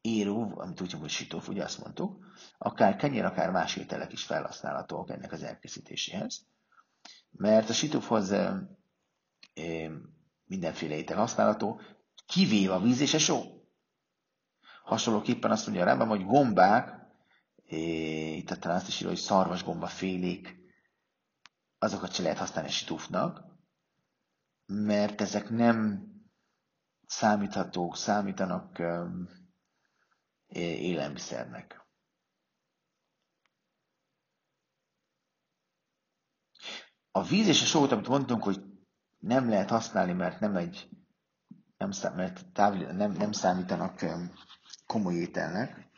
éró, 0.00 0.58
amit 0.58 0.80
úgy 0.80 0.92
hogy 0.92 1.10
sitóf, 1.10 1.48
ugye 1.48 1.64
azt 1.64 1.78
mondtuk, 1.82 2.24
akár 2.58 2.96
kenyér, 2.96 3.24
akár 3.24 3.50
más 3.50 3.76
ételek 3.76 4.12
is 4.12 4.24
felhasználhatók 4.24 5.10
ennek 5.10 5.32
az 5.32 5.42
elkészítéséhez. 5.42 6.46
Mert 7.30 7.68
a 7.68 7.72
sitófhoz 7.72 8.30
e, 8.30 8.68
e, 9.54 9.90
mindenféle 10.44 10.96
étel 10.96 11.16
használható, 11.16 11.80
kivéve 12.26 12.74
a 12.74 12.80
víz 12.80 13.00
és 13.00 13.14
a 13.14 13.18
só. 13.18 13.42
Hasonlóképpen 14.82 15.50
azt 15.50 15.66
mondja 15.66 15.84
a 15.84 15.86
Rambam, 15.86 16.08
hogy 16.08 16.24
gombák, 16.24 16.88
e, 17.66 17.76
itt 18.36 18.48
talán 18.48 18.76
azt 18.76 18.88
is 18.88 18.96
írja, 18.96 19.08
hogy 19.08 19.18
szarvasgomba 19.18 19.86
félék, 19.86 20.58
azokat 21.78 22.14
se 22.14 22.22
lehet 22.22 22.38
használni 22.38 22.68
a 22.68 22.72
sitófnak, 22.72 23.49
mert 24.72 25.20
ezek 25.20 25.48
nem 25.48 26.08
számíthatók, 27.06 27.96
számítanak 27.96 28.82
élelmiszernek. 30.48 31.86
A 37.10 37.22
víz 37.22 37.46
és 37.46 37.62
a 37.62 37.66
sót, 37.66 37.92
amit 37.92 38.08
mondtunk, 38.08 38.42
hogy 38.42 38.62
nem 39.18 39.48
lehet 39.48 39.70
használni, 39.70 40.12
mert 40.12 40.40
nem 40.40 40.56
egy 40.56 40.88
nem, 41.76 41.90
szám, 41.90 42.14
mert 42.14 42.52
távol, 42.52 42.92
nem, 42.92 43.12
nem 43.12 43.32
számítanak 43.32 44.04
komoly 44.86 45.14
ételnek, 45.14 45.90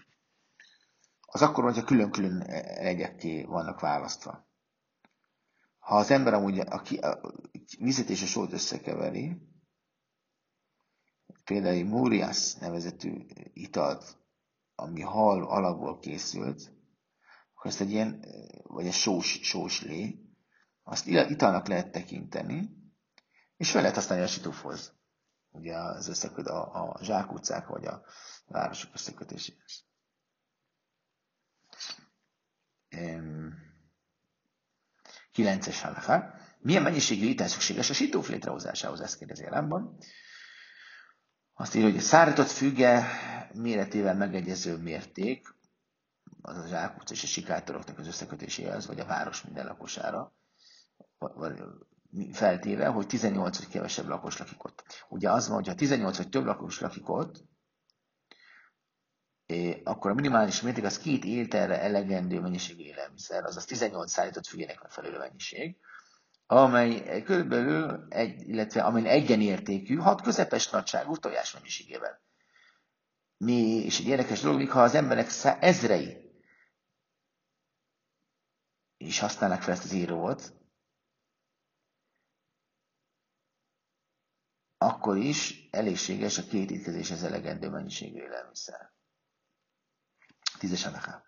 az 1.20 1.42
akkor, 1.42 1.64
hogyha 1.64 1.84
külön-külön 1.84 2.40
egyekké 2.40 3.44
vannak 3.44 3.80
választva. 3.80 4.50
Ha 5.82 5.96
az 5.96 6.10
ember 6.10 6.34
amúgy 6.34 6.58
a, 6.58 6.82
a 7.00 7.32
vizet 7.78 8.08
és 8.08 8.22
a 8.22 8.26
sót 8.26 8.52
összekeveri, 8.52 9.36
például 11.44 11.74
egy 11.74 11.86
Múrias 11.86 12.54
nevezetű 12.54 13.26
italt, 13.52 14.16
ami 14.74 15.00
hal 15.00 15.44
alapból 15.44 15.98
készült, 15.98 16.72
akkor 17.54 17.70
ezt 17.70 17.80
egy 17.80 17.90
ilyen, 17.90 18.24
vagy 18.62 18.86
egy 18.86 18.92
sós, 18.92 19.40
sós 19.42 19.82
lé, 19.82 20.18
azt 20.82 21.06
italnak 21.06 21.66
lehet 21.66 21.92
tekinteni, 21.92 22.70
és 23.56 23.70
fel 23.70 23.80
lehet 23.80 23.96
használni 23.96 24.24
a 24.24 24.28
situfhoz. 24.28 24.92
Ugye 25.50 25.76
az 25.76 26.08
összeköt 26.08 26.46
a, 26.46 26.92
a 26.92 27.04
zsákutcák 27.04 27.66
vagy 27.66 27.86
a 27.86 28.02
városok 28.46 28.94
összekötéséhez. 28.94 29.84
Um, 32.96 33.61
9-es 35.34 35.78
halaká. 35.82 36.34
Milyen 36.58 36.82
mennyiségű 36.82 37.26
étel 37.26 37.48
szükséges 37.48 37.90
a 37.90 37.94
sitóf 37.94 38.28
létrehozásához? 38.28 39.00
Ezt 39.00 39.18
kérdezi 39.18 39.44
Elánban. 39.44 39.96
Azt 41.54 41.74
írja, 41.74 41.88
hogy 41.88 41.98
a 41.98 42.02
szárított 42.02 42.50
füge 42.50 43.06
méretével 43.52 44.14
megegyező 44.14 44.76
mérték, 44.76 45.54
az 46.42 46.56
a 46.56 46.66
zsákutc 46.66 47.10
és 47.10 47.22
a 47.22 47.26
sikátoroknak 47.26 47.98
az 47.98 48.06
összekötéséhez, 48.06 48.86
vagy 48.86 49.00
a 49.00 49.04
város 49.04 49.42
minden 49.42 49.66
lakosára, 49.66 50.34
feltéve, 52.32 52.86
hogy 52.86 53.06
18 53.06 53.58
vagy 53.58 53.68
kevesebb 53.68 54.06
lakos 54.06 54.38
lakik 54.38 54.64
ott. 54.64 54.84
Ugye 55.08 55.30
az 55.30 55.46
van, 55.46 55.56
hogy 55.56 55.66
ha 55.66 55.74
18 55.74 56.16
vagy 56.16 56.28
több 56.28 56.44
lakos 56.44 56.80
lakik 56.80 57.08
ott, 57.08 57.44
akkor 59.84 60.10
a 60.10 60.14
minimális 60.14 60.60
mérték 60.60 60.84
az 60.84 60.98
két 60.98 61.24
ételre 61.24 61.80
elegendő 61.80 62.40
mennyiség 62.40 62.80
élelmiszer, 62.80 63.44
azaz 63.44 63.64
18 63.64 64.10
szállított 64.10 64.46
függének 64.46 64.82
megfelelő 64.82 65.18
mennyiség, 65.18 65.76
amely 66.46 67.22
körülbelül, 67.22 68.06
egy, 68.08 68.48
illetve 68.48 68.82
amely 68.82 69.08
egyenértékű, 69.08 69.96
hat 69.96 70.20
közepes 70.22 70.70
nagyságú 70.70 71.16
tojás 71.16 71.52
mennyiségével. 71.52 72.20
Mi, 73.36 73.84
és 73.84 73.98
egy 73.98 74.06
érdekes 74.06 74.40
dolog, 74.40 74.68
ha 74.68 74.82
az 74.82 74.94
emberek 74.94 75.30
ezrei 75.60 76.30
is 78.96 79.18
használnak 79.18 79.62
fel 79.62 79.72
ezt 79.72 79.84
az 79.84 79.92
írót, 79.92 80.52
akkor 84.78 85.16
is 85.16 85.68
elégséges 85.70 86.38
a 86.38 86.42
két 86.44 86.70
étkezéshez 86.70 87.22
elegendő 87.22 87.68
mennyiségű 87.68 88.20
élelmiszer. 88.22 88.91
Tízes 90.58 90.86
anaká. 90.86 91.22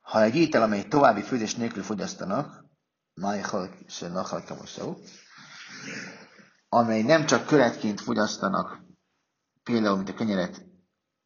Ha 0.00 0.22
egy 0.22 0.36
étel, 0.36 0.62
amely 0.62 0.88
további 0.88 1.22
főzés 1.22 1.54
nélkül 1.54 1.82
fogyasztanak, 1.82 2.64
amely 6.68 7.02
nem 7.02 7.26
csak 7.26 7.46
köretként 7.46 8.00
fogyasztanak, 8.00 8.80
például, 9.62 9.96
mint 9.96 10.08
a 10.08 10.14
kenyeret, 10.14 10.64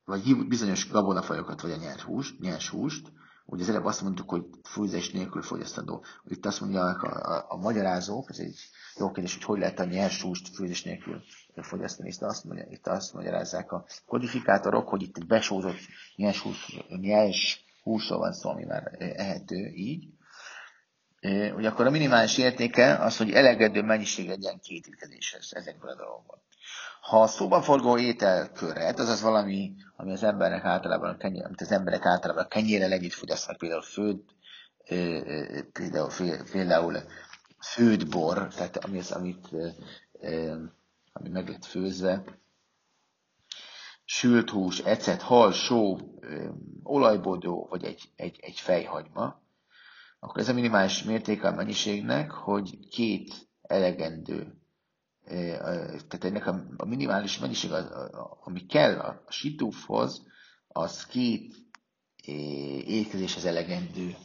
vagy 0.05 0.47
bizonyos 0.49 0.89
gabonafajokat, 0.89 1.61
vagy 1.61 1.71
a 1.71 1.77
nyers 1.77 2.03
húst, 2.03 2.39
nyers 2.41 2.69
húst, 2.69 3.13
ugye 3.47 3.63
az 3.63 3.69
előbb 3.69 3.85
azt 3.85 4.03
mondtuk, 4.03 4.31
hogy 4.31 4.45
főzés 4.65 5.11
nélkül 5.11 5.43
fogyasztandó. 5.43 6.05
Itt 6.29 6.47
azt 6.47 6.61
mondják 6.61 7.03
a, 7.03 7.37
a, 7.37 7.45
a 7.49 7.57
magyarázók, 7.57 8.31
ez 8.31 8.39
egy 8.39 8.59
jó 8.97 9.11
kérdés, 9.11 9.35
hogy 9.35 9.45
hogy 9.45 9.59
lehet 9.59 9.79
a 9.79 9.85
nyers 9.85 10.23
húst 10.23 10.55
főzés 10.55 10.83
nélkül 10.83 11.23
fogyasztani. 11.55 12.09
Itt 12.09 12.23
azt, 12.23 12.45
mondja, 12.45 12.67
itt 12.69 12.87
azt 12.87 13.13
magyarázzák 13.15 13.73
a 13.73 13.85
kodifikátorok, 14.07 14.89
hogy 14.89 15.03
itt 15.03 15.17
egy 15.17 15.27
besózott 15.27 15.79
nyers, 16.17 16.41
hús, 16.41 16.77
nyers 17.01 17.65
húsról 17.83 18.19
van 18.19 18.33
szó, 18.33 18.51
ami 18.51 18.65
már 18.65 18.97
ehető 18.99 19.67
így. 19.75 20.09
Ugye 21.57 21.69
akkor 21.69 21.87
a 21.87 21.91
minimális 21.91 22.39
értéke 22.39 22.97
az, 22.99 23.17
hogy 23.17 23.31
elegedő 23.31 23.83
mennyiség 23.83 24.29
legyen 24.29 24.61
két 24.61 24.87
étkezéshez 24.87 25.53
ezekből 25.55 25.91
a 25.91 25.97
dolgokból. 25.97 26.43
Ha 27.05 27.23
a 27.23 27.27
szóban 27.27 27.63
forgó 27.63 27.99
ételköret, 27.99 28.99
azaz 28.99 29.21
valami, 29.23 29.75
ami 29.97 30.13
az 30.13 30.23
emberek 30.23 30.65
általában, 30.65 31.19
kenyér, 31.19 31.45
amit 31.45 31.61
az 31.61 31.71
emberek 31.73 32.07
általában 32.07 32.49
kenyérrel 32.49 32.93
együtt 32.93 33.13
fogyasztanak, 33.13 33.59
például 33.59 33.83
főd, 33.83 34.21
például, 35.73 36.09
például 36.53 36.97
főd 37.61 38.09
bor, 38.09 38.49
tehát 38.49 38.77
ami 38.77 38.99
az, 38.99 39.13
amit, 39.13 39.49
ami 41.13 41.29
meg 41.29 41.49
lett 41.49 41.65
főzve, 41.65 42.25
sült 44.05 44.51
hús, 44.51 44.79
ecet, 44.79 45.23
hal, 45.23 45.53
só, 45.53 45.99
olajbodó, 46.83 47.67
vagy 47.71 47.85
egy, 47.85 48.03
egy, 48.17 48.39
egy 48.43 48.61
fejhagyma, 48.61 49.43
akkor 50.21 50.41
ez 50.41 50.49
a 50.49 50.55
minimális 50.55 51.03
mértéke 51.03 51.49
a 51.49 51.55
mennyiségnek, 51.55 52.31
hogy 52.31 52.89
két 52.89 53.49
elegendő, 53.63 54.64
tehát 55.25 56.25
ennek 56.25 56.47
a, 56.47 56.85
minimális 56.85 57.39
mennyiség, 57.39 57.71
ami 58.45 58.67
kell 58.67 58.99
a 58.99 59.25
situfhoz, 59.29 60.23
az 60.69 61.07
két 61.07 61.55
étkezéshez 62.87 63.45
elegendő 63.45 64.17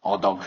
adag 0.00 0.42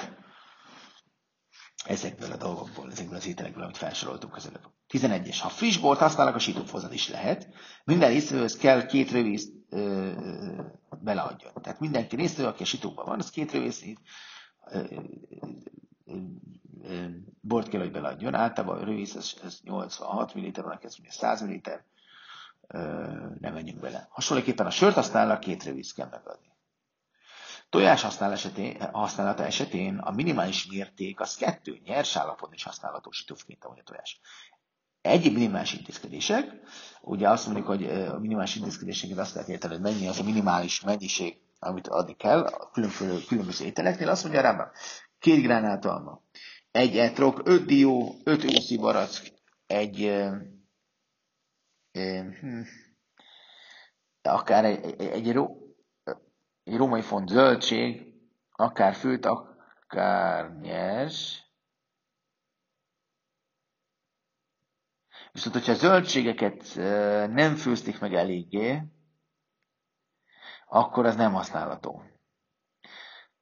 ezekből 1.86 2.32
a 2.32 2.38
dolgokból, 2.38 2.91
ezekből 2.91 3.17
az 3.17 3.27
ételekből, 3.27 3.63
amit 3.63 3.77
felsoroltunk 3.77 4.36
az 4.36 4.46
előbb. 4.48 4.72
11-es. 4.89 5.38
Ha 5.41 5.50
friss 5.50 5.77
bort 5.77 6.00
használnak, 6.00 6.36
a 6.36 6.39
sitófhoz 6.39 6.84
az 6.84 6.91
is 6.91 7.10
lehet. 7.10 7.48
Minden 7.84 8.10
részvevőhöz 8.10 8.58
kell 8.58 8.86
két 8.86 9.12
rövízt 9.12 9.51
beleadjon. 11.01 11.53
Tehát 11.62 11.79
mindenki 11.79 12.15
résztvevő, 12.15 12.50
aki 12.50 12.63
a 12.63 12.65
sitóban 12.65 13.06
van, 13.06 13.20
az 13.20 13.29
két 13.29 13.51
rövészt 13.51 13.86
bort 17.42 17.70
kell, 17.70 17.80
hogy 17.82 17.92
beladjon. 17.92 18.34
Általában 18.34 18.88
a 18.88 18.92
ez, 19.16 19.34
ez 19.44 19.60
86 19.64 20.34
ml, 20.36 20.62
van 20.62 20.80
ez 20.82 20.96
100 21.10 21.42
ml, 21.42 21.62
nem 23.40 23.54
menjünk 23.54 23.80
bele. 23.80 24.08
Hasonlóképpen 24.10 24.66
a 24.66 24.70
sört 24.70 24.96
használnak, 24.96 25.40
két 25.40 25.64
rövíz 25.64 25.94
kell 25.94 26.08
megadni. 26.10 26.48
Tojás 27.70 28.02
használ 28.02 28.32
esetén, 28.32 28.82
használata 28.92 29.46
esetén 29.46 29.98
a 29.98 30.12
minimális 30.12 30.68
mérték 30.68 31.20
az 31.20 31.36
kettő 31.36 31.80
nyers 31.86 32.16
állapon 32.16 32.54
is 32.54 32.64
használható 32.64 33.12
situfként, 33.12 33.66
ahogy 33.66 33.80
a 33.80 33.84
tojás. 33.84 34.20
Egyéb 35.02 35.34
minimális 35.34 35.74
intézkedések, 35.74 36.52
ugye 37.02 37.30
azt 37.30 37.46
mondjuk, 37.46 37.68
hogy 37.68 37.86
a 37.90 38.20
minimális 38.20 38.56
intézkedéseket 38.56 39.18
azt 39.18 39.34
lehet 39.34 39.50
érteni, 39.50 39.74
hogy 39.74 39.84
mennyi 39.84 40.08
az 40.08 40.20
a 40.20 40.24
minimális 40.24 40.82
mennyiség, 40.82 41.38
amit 41.60 41.88
adni 41.88 42.16
kell 42.16 42.42
a 42.42 42.70
különböző, 42.70 43.20
különböző 43.28 43.66
ételeknél, 43.66 44.10
azt 44.10 44.24
mondja 44.24 44.42
rám, 44.42 44.72
két 45.20 45.42
gránátalma, 45.42 46.22
egy 46.78 46.98
etrok, 46.98 47.42
öt 47.46 47.66
dió, 47.66 48.16
öt 48.24 48.44
őszi 48.44 48.78
barack, 48.78 49.34
egy, 49.66 50.14
hm, 51.92 52.62
akár 54.22 54.66
egy, 54.66 55.02
egy, 55.02 55.28
egy, 55.28 55.38
egy 56.64 56.76
római 56.76 57.02
font 57.02 57.30
zöldség, 57.30 58.14
akár 58.52 58.94
főt, 58.94 59.26
akár 59.26 60.52
nyers, 60.62 61.46
Viszont, 65.32 65.56
hogyha 65.56 65.74
zöldségeket 65.74 66.76
nem 67.32 67.56
főzték 67.56 68.00
meg 68.00 68.14
eléggé, 68.14 68.82
akkor 70.68 71.06
az 71.06 71.16
nem 71.16 71.34
használható. 71.34 72.17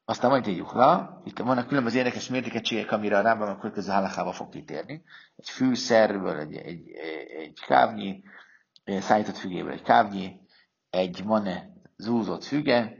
Aztán 0.08 0.30
majd 0.30 0.48
írjuk 0.48 0.74
le, 0.74 1.22
itt 1.24 1.38
vannak 1.40 1.68
különböző 1.68 1.98
érdekes 1.98 2.28
mértékegységek, 2.28 2.92
amire 2.92 3.18
a 3.18 3.22
Rámban 3.22 3.48
a 3.48 3.58
következő 3.58 3.92
halakába 3.92 4.32
fog 4.32 4.50
kitérni. 4.50 5.04
Egy 5.36 5.50
fűszerből, 5.50 6.40
egy, 6.40 6.56
egy, 6.56 6.90
egy 7.38 7.60
kávnyi, 7.68 8.24
szállított 8.86 9.38
fügéből 9.38 9.72
egy 9.72 9.82
kávnyi, 9.82 10.40
egy 10.90 11.24
mane 11.24 11.70
zúzott 11.98 12.44
füge, 12.44 12.98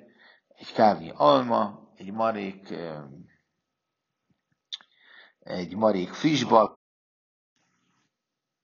egy 0.48 0.74
kávnyi 0.74 1.12
alma, 1.16 1.92
egy 1.96 2.12
marék, 2.12 2.74
egy 5.40 5.76
marék 5.76 6.14
frissbal, 6.14 6.80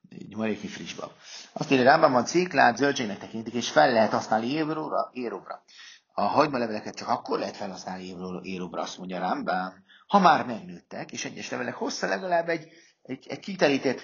egy 0.10 0.36
maréki 0.36 0.68
frissbal. 0.68 1.12
Azt 1.54 1.72
írja, 1.72 1.98
van 1.98 2.26
ciklát, 2.26 2.78
zöldségnek 2.78 3.20
tekintik, 3.20 3.54
és 3.54 3.72
fel 3.72 3.92
lehet 3.92 4.12
használni 4.12 4.48
éróra, 4.48 5.10
éróbra. 5.14 5.64
A 6.22 6.28
hagymaleveleket 6.28 6.96
csak 6.96 7.08
akkor 7.08 7.40
lehet 7.40 7.56
felhasználni 7.56 8.16
éróbra, 8.42 8.82
azt 8.82 8.98
mondja 8.98 9.20
Rámbán, 9.20 9.84
ha 10.08 10.20
már 10.20 10.46
megnőttek, 10.46 11.12
és 11.12 11.26
egyes 11.26 11.50
levelek 11.50 11.76
hossza 11.76 12.08
legalább 12.08 12.50
egy, 12.50 12.70
egy, 13.02 13.28
egy 13.28 13.40
kitelített 13.40 14.02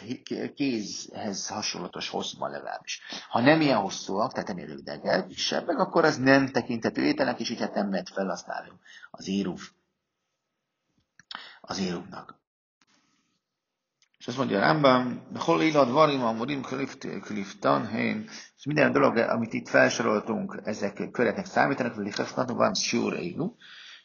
kézhez 0.56 1.48
hasonlatos 1.48 2.10
hosszban 2.10 2.52
legalábbis. 2.52 3.02
Ha 3.30 3.40
nem 3.42 3.62
ilyen 3.62 3.78
hosszúak, 3.78 4.34
tehát 4.34 4.50
ennél 4.50 4.66
rövidek, 4.66 5.28
kisebbek, 5.28 5.78
akkor 5.78 6.06
az 6.06 6.18
nem 6.18 6.48
tekintető 6.48 7.04
ételnek, 7.04 7.40
és 7.40 7.50
így 7.50 7.60
hát 7.60 7.74
nem 7.74 7.92
lehet 7.92 8.10
felhasználni 8.10 8.72
az 9.12 9.28
éruv. 9.28 9.60
Az 11.62 11.80
éruvnak. 11.80 12.40
És 14.28 14.34
azt 14.34 14.42
mondja 14.42 14.62
a 14.62 14.66
Rambam, 14.74 15.22
hol 15.36 15.62
illad 15.62 15.92
varim 15.92 16.24
amorim 16.24 16.62
kliftan 17.22 17.88
hén, 17.88 18.30
és 18.58 18.66
minden 18.66 18.92
dolog, 18.92 19.18
amit 19.18 19.54
itt 19.54 19.70
felsoroltunk, 19.70 20.62
ezek 20.64 21.10
köretnek 21.12 21.46
számítanak, 21.46 21.94
hogy 21.94 22.04
lichafnatu 22.04 22.56
van 22.56 22.74
sure 22.74 23.20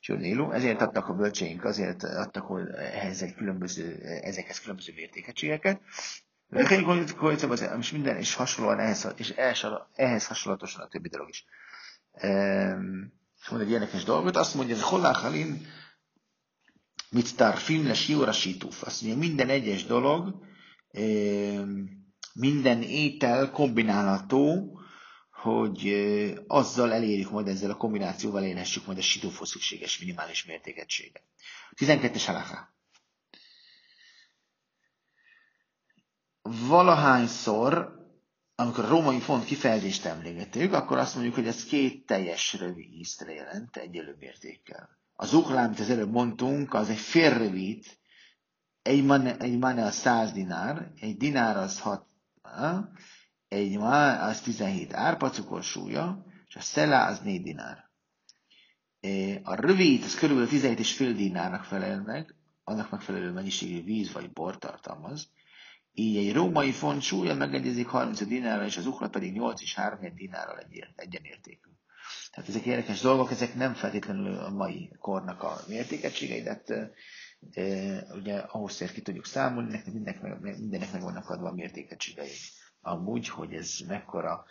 élu, 0.07 0.51
ezért 0.53 0.81
adtak 0.81 1.09
a 1.09 1.15
bölcseink, 1.15 1.65
azért 1.65 2.05
adtak 2.05 2.45
hogy 2.47 2.63
ehhez 2.75 3.23
egy 3.23 3.35
különböző, 3.35 4.01
ezekhez 4.23 4.61
különböző 4.61 4.93
mértékegységeket. 4.97 5.81
És 7.79 7.91
minden 7.93 8.19
is 8.19 8.35
hasonlóan 8.35 8.79
ehhez, 8.79 9.09
és 9.17 9.35
ehhez 9.95 10.27
hasonlatosan 10.27 10.83
a 10.83 10.89
többi 10.89 11.09
dolog 11.09 11.29
is. 11.29 11.45
És 13.41 13.49
mond 13.49 13.63
egy 13.63 13.71
érdekes 13.71 14.05
dolgot, 14.05 14.37
azt 14.37 14.55
mondja, 14.55 14.77
hogy 14.77 15.15
Halin, 15.15 15.67
mit 17.13 17.37
tarfim 17.37 17.87
le 17.87 17.95
sióra 17.95 18.33
situf. 18.33 18.83
Azt 18.83 19.03
mondja, 19.03 19.21
minden 19.21 19.49
egyes 19.49 19.85
dolog, 19.85 20.35
minden 22.33 22.83
étel 22.83 23.51
kombinálható, 23.51 24.79
hogy 25.31 25.89
azzal 26.47 26.93
elérjük 26.93 27.31
majd 27.31 27.49
ezzel 27.49 27.71
a 27.71 27.77
kombinációval 27.77 28.43
érhessük 28.43 28.87
majd 28.87 28.99
a 28.99 29.03
situfhoz 29.03 29.49
szükséges 29.51 29.99
minimális 29.99 30.45
mértékegységet. 30.45 31.23
12-es 31.77 32.23
halaká. 32.27 32.73
Valahányszor, 36.43 37.93
amikor 38.55 38.85
a 38.85 38.89
római 38.89 39.21
font 39.21 39.45
kifejezést 39.45 40.05
emlégetünk, 40.05 40.73
akkor 40.73 40.99
azt 40.99 41.15
mondjuk, 41.15 41.35
hogy 41.35 41.47
ez 41.47 41.65
két 41.65 42.07
teljes 42.07 42.53
rövid 42.55 42.93
íztre 42.93 43.33
jelent 43.33 43.77
egyelő 43.77 44.17
mértékkel. 44.19 45.02
Az 45.15 45.35
uklán, 45.35 45.65
amit 45.67 45.81
az 45.81 45.91
előbb 45.91 46.11
mondtunk, 46.11 46.75
az 46.75 46.89
egy 46.89 46.99
félrövid, 46.99 47.85
egy 48.83 49.05
mane, 49.05 49.37
egy 49.37 49.59
mane 49.59 49.85
az 49.85 49.95
100 49.95 50.33
dinár, 50.33 50.93
egy 51.01 51.17
dinár 51.17 51.57
az 51.57 51.81
6, 51.81 52.07
egy 53.49 53.79
má 53.79 54.29
az 54.29 54.41
17 54.41 54.93
árpacukor 54.95 55.63
súlya, 55.63 56.25
és 56.47 56.57
a 56.57 56.61
szelá 56.61 57.09
az 57.09 57.21
4 57.21 57.43
dinár. 57.43 57.91
A 59.43 59.55
rövid, 59.55 60.03
az 60.03 60.15
körülbelül 60.15 60.51
17 60.51 60.79
és 60.79 60.93
fél 60.93 61.13
dinárnak 61.13 61.65
felel 61.65 62.03
meg, 62.03 62.35
annak 62.65 62.91
megfelelő 62.91 63.33
mennyiségű 63.33 63.83
víz 63.85 64.13
vagy 64.13 64.33
bor 64.33 64.59
tartalmaz. 64.59 65.31
Így 65.93 66.17
egy 66.17 66.33
római 66.33 66.73
font 66.73 67.03
súlya 67.03 67.35
megegyezik 67.35 67.87
30 67.87 68.27
dinárral, 68.27 68.67
és 68.67 68.77
az 68.77 68.87
ukla 68.87 69.09
pedig 69.09 69.33
8 69.33 69.63
és 69.63 69.75
3 69.75 70.15
dinárral 70.15 70.67
egyenértékű. 70.97 71.71
Tehát 72.33 72.49
ezek 72.49 72.65
érdekes 72.65 73.01
dolgok, 73.01 73.31
ezek 73.31 73.55
nem 73.55 73.75
feltétlenül 73.75 74.39
a 74.39 74.51
mai 74.51 74.97
kornak 74.99 75.43
a 75.43 75.61
mértékegységei, 75.69 76.43
de 76.43 76.63
e, 77.53 77.63
ugye 78.15 78.39
ahhoz 78.39 78.73
szér 78.73 78.93
ki 78.93 79.03
tudjuk 79.03 79.27
számolni, 79.27 79.71
neknek 79.71 79.95
mindennek, 79.95 80.41
mindennek 80.41 80.93
meg 80.93 81.03
vannak 81.03 81.29
adva 81.31 81.49
a 81.49 81.55
mértékegységei. 81.55 82.31
Amúgy, 82.81 83.29
hogy 83.29 83.55
ez 83.55 83.79
mekkora 83.87 84.45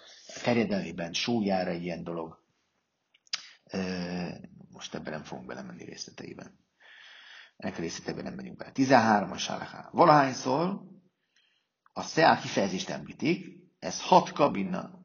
terjedelmében 0.43 1.13
súlyára 1.13 1.71
ilyen 1.71 2.03
dolog, 2.03 2.43
e, 3.63 3.79
most 4.71 4.95
ebben 4.95 5.13
nem 5.13 5.23
fogunk 5.23 5.47
belemenni 5.47 5.83
részleteiben. 5.83 6.59
Ennek 7.57 7.77
a 7.77 7.81
részleteiben 7.81 8.23
nem 8.23 8.33
megyünk 8.33 8.57
bele. 8.57 8.71
13-as 8.73 9.49
alaká. 9.49 9.89
Valahányszor 9.91 10.81
a 11.93 12.01
SEA 12.01 12.35
kifejezést 12.35 12.89
említik, 12.89 13.59
ez 13.79 14.01
hat 14.01 14.31
kabina, 14.31 14.99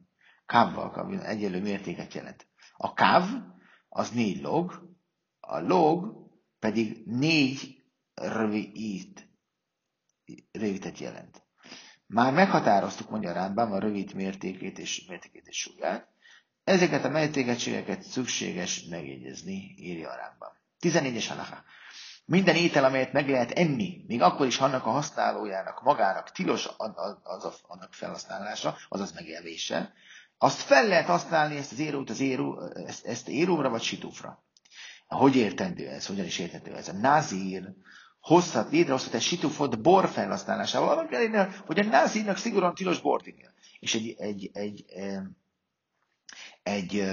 kávval 0.45 0.91
kabina 0.91 1.25
egyelő 1.25 1.61
mértéket 1.61 2.13
jelent. 2.13 2.47
A 2.77 2.93
káv 2.93 3.29
az 3.89 4.09
négy 4.09 4.41
log, 4.41 4.95
a 5.39 5.59
log 5.59 6.27
pedig 6.59 7.05
négy 7.05 7.83
rövid, 8.13 9.29
rövidet 10.51 10.97
jelent. 10.97 11.45
Már 12.07 12.33
meghatároztuk, 12.33 13.23
Rámbám, 13.23 13.71
a 13.71 13.79
rövid 13.79 14.13
mértékét 14.13 14.79
és 14.79 15.05
mértékét 15.07 15.47
és 15.47 15.57
súlyát. 15.57 16.07
Ezeket 16.63 17.05
a 17.05 17.09
mértékegységeket 17.09 18.01
szükséges 18.01 18.83
megjegyezni, 18.83 19.75
írja 19.77 20.09
a 20.09 20.15
Rámbám. 20.15 20.51
14-es 20.79 21.25
halaká. 21.27 21.63
Minden 22.25 22.55
étel, 22.55 22.83
amelyet 22.83 23.11
meg 23.11 23.29
lehet 23.29 23.51
enni, 23.51 24.03
még 24.07 24.21
akkor 24.21 24.45
is 24.45 24.57
annak 24.57 24.85
a 24.85 24.89
használójának 24.91 25.81
magának 25.81 26.31
tilos 26.31 26.67
az, 26.77 26.91
az 27.23 27.61
annak 27.61 27.93
felhasználása, 27.93 28.77
azaz 28.89 29.13
megélvése, 29.13 29.93
azt 30.37 30.59
fel 30.59 30.87
lehet 30.87 31.05
használni, 31.05 31.57
ezt 31.57 31.71
az 31.71 31.79
érót, 31.79 32.09
az 32.09 32.19
éró, 32.19 32.61
ezt, 32.85 33.05
ezt 33.05 33.29
éróra 33.29 33.69
vagy 33.69 33.81
situfra. 33.81 34.43
Hogy 35.07 35.35
értendő 35.35 35.87
ez? 35.87 36.05
Hogyan 36.05 36.25
is 36.25 36.39
értendő 36.39 36.75
ez? 36.75 36.87
A 36.87 36.93
nazír 36.93 37.73
hozhat, 38.19 38.71
létrehozhat 38.71 39.13
egy 39.13 39.21
situfot 39.21 39.81
bor 39.81 40.09
felhasználásával, 40.09 40.97
annak 40.97 41.13
ellenére, 41.13 41.63
hogy 41.65 41.79
a 41.79 41.83
nazírnak 41.83 42.37
szigorúan 42.37 42.73
tilos 42.75 43.01
bort 43.01 43.27
inni. 43.27 43.45
És 43.79 43.95
egy, 43.95 44.15
egy, 44.17 44.49
egy, 44.53 44.85
egy, 46.63 46.99
egy, 46.99 47.03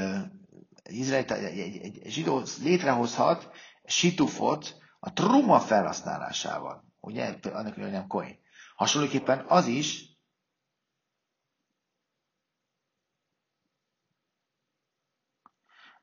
izraelita, 0.82 1.37
egy, 1.37 1.58
egy, 1.58 1.76
egy, 1.76 1.98
egy 1.98 2.10
zsidó 2.10 2.42
létrehozhat 2.62 3.50
situfot 3.84 4.76
a 5.00 5.12
truma 5.12 5.60
felhasználásával. 5.60 6.84
Ugye, 7.00 7.34
annak, 7.42 7.74
hogy 7.74 7.90
nem 7.90 8.06
koin. 8.06 8.38
Hasonlóképpen 8.76 9.44
az 9.48 9.66
is, 9.66 10.13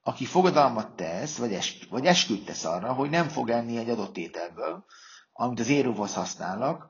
aki 0.03 0.25
fogadalmat 0.25 0.95
tesz, 0.95 1.37
vagy, 1.37 1.53
es, 1.53 1.87
vagy 1.89 2.05
esküdt 2.05 2.45
tesz 2.45 2.65
arra, 2.65 2.93
hogy 2.93 3.09
nem 3.09 3.27
fog 3.27 3.49
enni 3.49 3.77
egy 3.77 3.89
adott 3.89 4.17
ételből, 4.17 4.85
amit 5.33 5.59
az 5.59 5.67
éróhoz 5.67 6.13
használnak, 6.13 6.89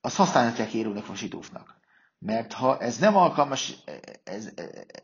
az 0.00 0.16
használhatják 0.16 0.72
érónak 0.72 1.06
vagy 1.06 1.16
sidófnak. 1.16 1.77
Mert 2.18 2.52
ha 2.52 2.78
ez 2.78 2.98
nem 2.98 3.16
alkalmas 3.16 3.74
ez, 4.24 4.48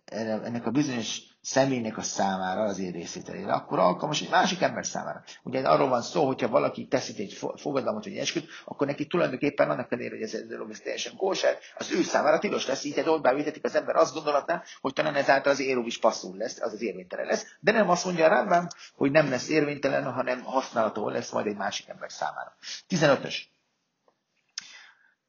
ennek 0.05 0.67
a 0.67 0.71
bizonyos 0.71 1.21
személynek 1.41 1.97
a 1.97 2.03
számára, 2.03 2.63
az 2.63 2.79
én 2.79 2.93
részételére, 2.93 3.53
akkor 3.53 3.79
alkalmas 3.79 4.21
egy 4.23 4.31
másik 4.31 4.61
ember 4.61 4.87
számára. 4.87 5.23
Ugye 5.43 5.61
arról 5.61 5.89
van 5.89 6.03
szó, 6.03 6.27
hogyha 6.27 6.49
valaki 6.49 6.87
teszik 6.87 7.19
egy 7.19 7.39
fogadalmat, 7.57 8.07
egy 8.07 8.17
esküt, 8.17 8.49
akkor 8.65 8.87
neki 8.87 9.07
tulajdonképpen 9.07 9.71
annak 9.71 9.93
ellenére, 9.93 10.15
hogy 10.15 10.25
ez, 10.25 10.35
ez 10.71 10.79
teljesen 10.79 11.17
kóser, 11.17 11.59
az 11.77 11.93
ő 11.93 12.03
számára 12.03 12.39
tilos 12.39 12.67
lesz, 12.67 12.85
így 12.85 13.03
ott 13.07 13.23
bevétetik 13.23 13.65
az 13.65 13.75
ember 13.75 13.97
azt 13.97 14.15
gondolatná, 14.15 14.63
hogy 14.81 14.93
talán 14.93 15.15
ezáltal 15.15 15.53
az 15.53 15.61
éró 15.61 15.87
is 15.87 15.99
passzul 15.99 16.37
lesz, 16.37 16.61
az 16.61 16.73
az 16.73 16.83
érvénytelen 16.83 17.27
lesz, 17.27 17.47
de 17.61 17.73
nem 17.73 17.91
azt 17.91 18.05
mondja 18.05 18.29
rám, 18.29 18.69
hogy 18.95 19.11
nem 19.11 19.31
lesz 19.31 19.49
érvénytelen, 19.49 20.13
hanem 20.13 20.43
használható 20.43 21.09
lesz 21.09 21.33
majd 21.33 21.47
egy 21.47 21.57
másik 21.57 21.89
ember 21.89 22.13
számára. 22.13 22.57
15-ös. 22.89 23.35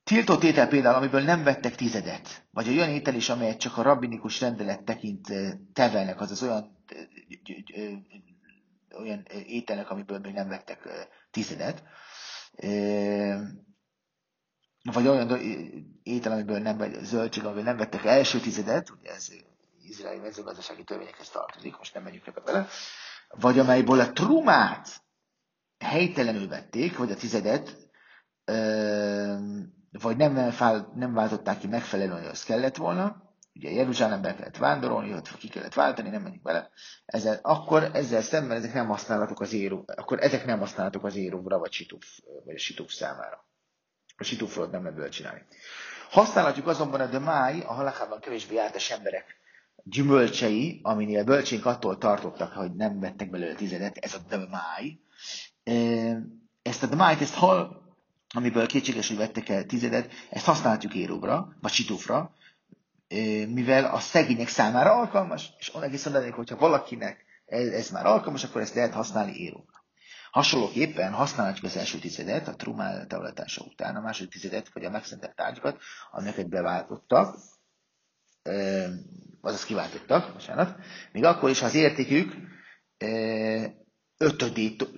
Tiltott 0.06 0.44
étel 0.44 0.68
például, 0.68 0.96
amiből 0.96 1.22
nem 1.22 1.44
vettek 1.44 1.76
tizedet, 1.76 2.46
vagy 2.52 2.68
olyan 2.68 2.90
étel 2.90 3.16
is, 3.16 3.30
amelyet 3.30 3.60
csak 3.60 3.78
a 3.78 3.82
rabbinikus 3.82 4.40
rendelet 4.40 4.84
tekint 4.84 5.28
tevelnek, 5.74 6.22
azaz 6.22 6.44
olyan, 6.44 6.86
olyan 8.98 9.26
ételnek, 9.46 9.90
amiből 9.90 10.20
még 10.20 10.34
nem 10.34 10.48
vettek 10.48 11.10
tizedet, 11.32 11.84
vagy 14.84 15.08
olyan 15.08 15.40
étel, 16.04 16.32
amiből 16.32 16.60
nem, 16.60 17.04
zöldség, 17.04 17.44
amiből 17.44 17.64
nem 17.64 17.78
vettek 17.78 18.06
első 18.06 18.40
tizedet, 18.40 18.90
ugye 18.90 19.12
ez 19.12 19.28
izraeli 19.84 20.20
mezőgazdasági 20.20 20.84
törvényekhez 20.84 21.30
tartozik, 21.30 21.78
most 21.78 21.94
nem 21.94 22.04
megyünk 22.04 22.28
ebbe 22.28 22.42
bele, 22.42 22.68
vagy 23.30 23.60
amelyből 23.60 24.00
a 24.00 24.12
trumát 24.12 25.04
helytelenül 25.80 26.48
vették, 26.48 26.98
vagy 26.98 27.12
a 27.12 27.16
tizedet, 27.16 27.78
vagy 30.02 30.18
nem, 30.18 30.54
nem 30.96 31.14
váltották 31.14 31.60
ki 31.60 31.68
megfelelően, 31.68 32.20
hogy 32.20 32.30
az 32.30 32.44
kellett 32.44 32.76
volna, 32.76 33.24
ugye 33.54 33.72
Jeruzsálembe 33.72 34.36
kellett 34.36 34.58
vándorolni, 34.58 35.14
ott 35.14 35.38
ki 35.38 35.48
kellett 35.48 35.74
váltani, 35.74 36.10
nem 36.10 36.22
menjünk 36.22 36.44
bele, 36.44 36.70
ezzel, 37.06 37.40
akkor 37.42 37.90
ezzel 37.94 38.22
szemben 38.22 38.58
ezek 38.58 38.74
nem 38.74 38.88
használhatók 38.88 39.42
az 39.42 39.54
éró, 39.54 39.84
akkor 39.96 40.20
ezek 40.20 40.46
nem 40.46 40.60
használhatók 40.60 41.04
az 41.04 41.16
éróvra, 41.16 41.58
vagy 41.58 41.72
situf, 41.72 42.06
vagy 42.46 42.56
a 42.56 42.60
situf 42.60 42.92
számára. 42.92 43.46
A 44.18 44.24
situfról 44.24 44.68
nem 44.68 44.98
lehet 44.98 45.12
csinálni. 45.12 45.42
Használhatjuk 46.10 46.68
azonban 46.68 47.00
a 47.00 47.06
demáj, 47.06 47.62
a 47.62 47.74
halakában 47.74 48.20
kevésbé 48.20 48.56
jártas 48.56 48.92
emberek 48.92 49.44
gyümölcsei, 49.84 50.80
aminél 50.84 51.24
bölcsénk 51.24 51.66
attól 51.66 51.98
tartottak, 51.98 52.54
hogy 52.54 52.74
nem 52.74 53.00
vettek 53.00 53.30
belőle 53.30 53.54
tizedet, 53.54 53.98
ez 53.98 54.14
a 54.14 54.20
demáj. 54.30 55.00
Ezt 56.62 56.84
a 56.84 56.88
demájt, 56.88 57.22
ezt 57.22 57.36
hal, 57.36 57.85
amiből 58.36 58.68
kétséges, 58.68 59.08
hogy 59.08 59.18
vettek 59.18 59.50
el 59.50 59.66
tizedet, 59.66 60.12
ezt 60.30 60.46
használhatjuk 60.46 60.94
éróbra, 60.94 61.56
vagy 61.62 61.72
situfra, 61.72 62.34
mivel 63.48 63.86
a 63.86 64.00
szegények 64.00 64.48
számára 64.48 64.92
alkalmas, 64.92 65.50
és 65.58 65.74
onnan 65.76 65.88
egészen 65.88 66.12
mondanék, 66.12 66.36
hogyha 66.36 66.56
valakinek 66.58 67.26
ez, 67.46 67.90
már 67.90 68.06
alkalmas, 68.06 68.44
akkor 68.44 68.62
ezt 68.62 68.76
lehet 68.76 68.94
használni 68.94 69.36
éróbra. 69.36 69.84
Hasonlóképpen 70.32 71.14
használhatjuk 71.14 71.66
az 71.66 71.78
első 71.78 71.98
tizedet, 71.98 72.48
a 72.48 72.56
trumál 72.56 73.08
tavlatása 73.08 73.64
után, 73.64 73.96
a 73.96 74.02
második 74.02 74.32
tizedet, 74.32 74.74
vagy 74.74 74.86
a 74.86 74.90
megszentelt 74.90 75.36
tárgyakat, 75.36 75.82
amiket 76.12 76.50
beváltottak, 76.50 77.38
azaz 79.42 79.66
kiváltottak, 79.66 80.34
bocsánat, 80.34 80.80
még 81.12 81.24
akkor 81.24 81.50
is, 81.50 81.60
ha 81.60 81.66
az 81.66 81.76
értékük 81.76 82.34
ötödét, 84.18 84.90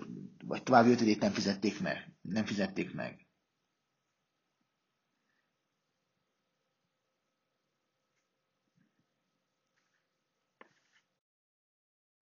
vagy 0.46 0.64
további 0.64 0.92
ötödét 0.92 1.20
nem 1.20 1.32
fizették 1.32 1.80
meg. 1.82 2.12
Nem 2.22 2.46
fizették 2.46 2.94
meg. 2.94 3.27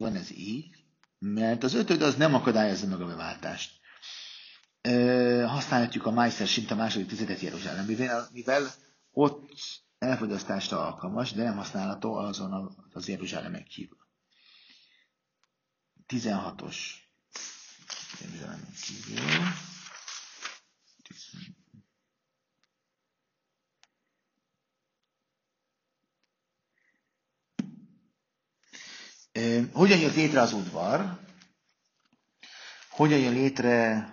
Van 0.06 0.16
ez 0.16 0.32
így, 0.32 0.70
mert 1.20 1.64
az 1.64 1.74
ötöd 1.74 2.02
az 2.02 2.16
nem 2.16 2.34
akadályozza 2.34 2.88
meg 2.88 3.02
a 3.02 3.06
beváltást. 3.06 3.80
E, 4.82 5.46
használhatjuk 5.46 6.06
a 6.06 6.12
Meister 6.12 6.48
a 6.70 6.76
második 6.76 7.08
tizedet 7.08 7.40
Jeruzsálem, 7.40 7.86
mivel, 7.86 8.30
mivel 8.32 8.72
ott 9.12 9.52
elfogyasztásra 9.98 10.86
alkalmas, 10.86 11.32
de 11.32 11.44
nem 11.44 11.56
használható 11.56 12.16
azon 12.16 12.76
az 12.94 13.08
Jeruzsálemen 13.08 13.64
kívül. 13.64 13.98
16-os 16.08 16.78
Jeruzsálemen 18.22 18.74
kívül. 18.82 19.20
Hogyan 29.74 30.00
jött 30.00 30.16
létre 30.16 30.42
az 30.42 30.54
udvar? 30.54 31.20
Hogyan 32.90 33.20
jön 33.20 33.34
létre 33.34 34.10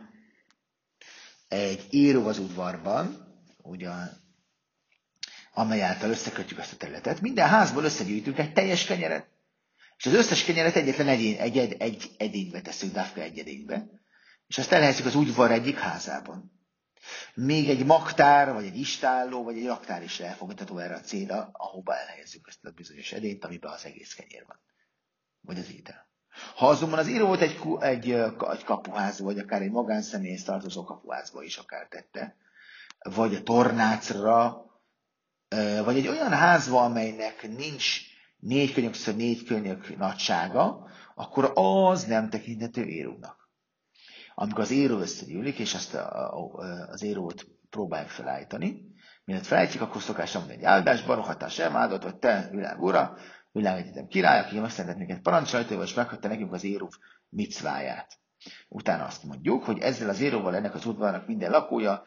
egy 1.49 1.87
író 1.91 2.27
az 2.27 2.39
udvarban, 2.39 3.35
ugye, 3.57 3.91
amely 5.53 5.83
által 5.83 6.11
összekötjük 6.11 6.59
ezt 6.59 6.73
a 6.73 6.77
területet. 6.77 7.21
Minden 7.21 7.49
házból 7.49 7.85
összegyűjtünk 7.85 8.39
egy 8.39 8.53
teljes 8.53 8.85
kenyeret, 8.85 9.27
és 9.97 10.07
az 10.07 10.15
összes 10.15 10.45
kenyeret 10.45 10.77
egyetlen 10.77 11.09
egy, 11.09 11.35
egy, 11.35 11.59
egy, 11.59 11.77
egy 11.79 12.11
edénybe 12.19 12.61
teszünk, 12.61 12.93
Dafka 12.93 13.21
egy 13.21 13.39
edénybe, 13.39 13.87
és 14.47 14.59
azt 14.59 14.73
elhelyezzük 14.73 15.07
az 15.07 15.15
udvar 15.15 15.51
egyik 15.51 15.79
házában. 15.79 16.53
Még 17.35 17.69
egy 17.69 17.85
magtár, 17.85 18.53
vagy 18.53 18.65
egy 18.65 18.79
istálló, 18.79 19.43
vagy 19.43 19.57
egy 19.59 19.67
raktár 19.67 20.03
is 20.03 20.21
elfogadható 20.21 20.79
erre 20.79 20.95
a 20.95 21.01
célra, 21.01 21.51
ahova 21.53 21.97
elhelyezzük 21.97 22.47
ezt 22.49 22.65
a 22.65 22.71
bizonyos 22.71 23.13
edényt, 23.13 23.45
amiben 23.45 23.73
az 23.73 23.85
egész 23.85 24.15
kenyér 24.15 24.45
van 24.47 24.61
vagy 25.43 25.59
az 25.59 25.71
étel. 25.73 26.11
Ha 26.57 26.69
azonban 26.69 26.99
az 26.99 27.09
író 27.09 27.27
volt 27.27 27.41
egy, 27.41 27.59
egy, 27.81 28.11
egy 28.51 28.65
kapuház, 28.65 29.21
vagy 29.21 29.39
akár 29.39 29.63
egy 29.63 29.71
magánszemélyhez 29.71 30.43
tartozó 30.43 30.85
kapuházba 30.85 31.43
is 31.43 31.57
akár 31.57 31.87
tette, 31.87 32.37
vagy 32.99 33.35
a 33.35 33.43
tornácra, 33.43 34.65
vagy 35.85 35.97
egy 35.97 36.09
olyan 36.09 36.33
házba, 36.33 36.85
amelynek 36.85 37.49
nincs 37.57 38.01
négy 38.37 38.73
könyökször 38.73 39.17
négy 39.17 39.45
könyök 39.45 39.97
nagysága, 39.97 40.91
akkor 41.15 41.53
az 41.55 42.05
nem 42.05 42.31
tekinthető 42.31 42.85
írónak. 42.85 43.51
Amikor 44.35 44.61
az 44.61 44.71
író 44.71 44.99
összegyűlik, 44.99 45.59
és 45.59 45.75
ezt 45.75 45.95
a, 45.95 46.37
a, 46.39 46.59
az 46.89 47.03
írót 47.03 47.47
próbálják 47.71 48.09
felállítani, 48.09 48.93
mielőtt 49.25 49.47
felállítjuk, 49.47 49.83
akkor 49.83 50.03
szokás 50.03 50.33
mondani 50.33 50.55
egy 50.55 50.65
áldás, 50.65 51.03
barohatás 51.03 51.59
elmáldott, 51.59 52.03
vagy 52.03 52.17
te, 52.17 52.49
világ 52.51 52.83
ura, 52.83 53.17
világegyetem 53.53 54.07
király, 54.07 54.41
aki 54.41 54.59
megszentett 54.59 54.97
minket 54.97 55.21
parancsolajtóval, 55.21 55.85
és 55.85 55.95
meghagyta 55.95 56.29
nekünk 56.29 56.53
az 56.53 56.65
érúv 56.65 56.93
micváját. 57.29 58.19
Utána 58.69 59.05
azt 59.05 59.25
mondjuk, 59.25 59.65
hogy 59.65 59.79
ezzel 59.79 60.09
az 60.09 60.21
éróval 60.21 60.55
ennek 60.55 60.75
az 60.75 60.87
udvarnak 60.87 61.27
minden 61.27 61.51
lakója, 61.51 62.03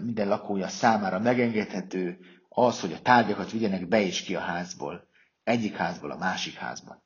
minden 0.00 0.28
lakója 0.28 0.68
számára 0.68 1.18
megengedhető 1.18 2.18
az, 2.48 2.80
hogy 2.80 2.92
a 2.92 3.00
tárgyakat 3.02 3.50
vigyenek 3.50 3.88
be 3.88 4.00
és 4.00 4.22
ki 4.22 4.34
a 4.34 4.40
házból, 4.40 5.08
egyik 5.44 5.76
házból 5.76 6.10
a 6.10 6.16
másik 6.16 6.54
házba. 6.54 7.02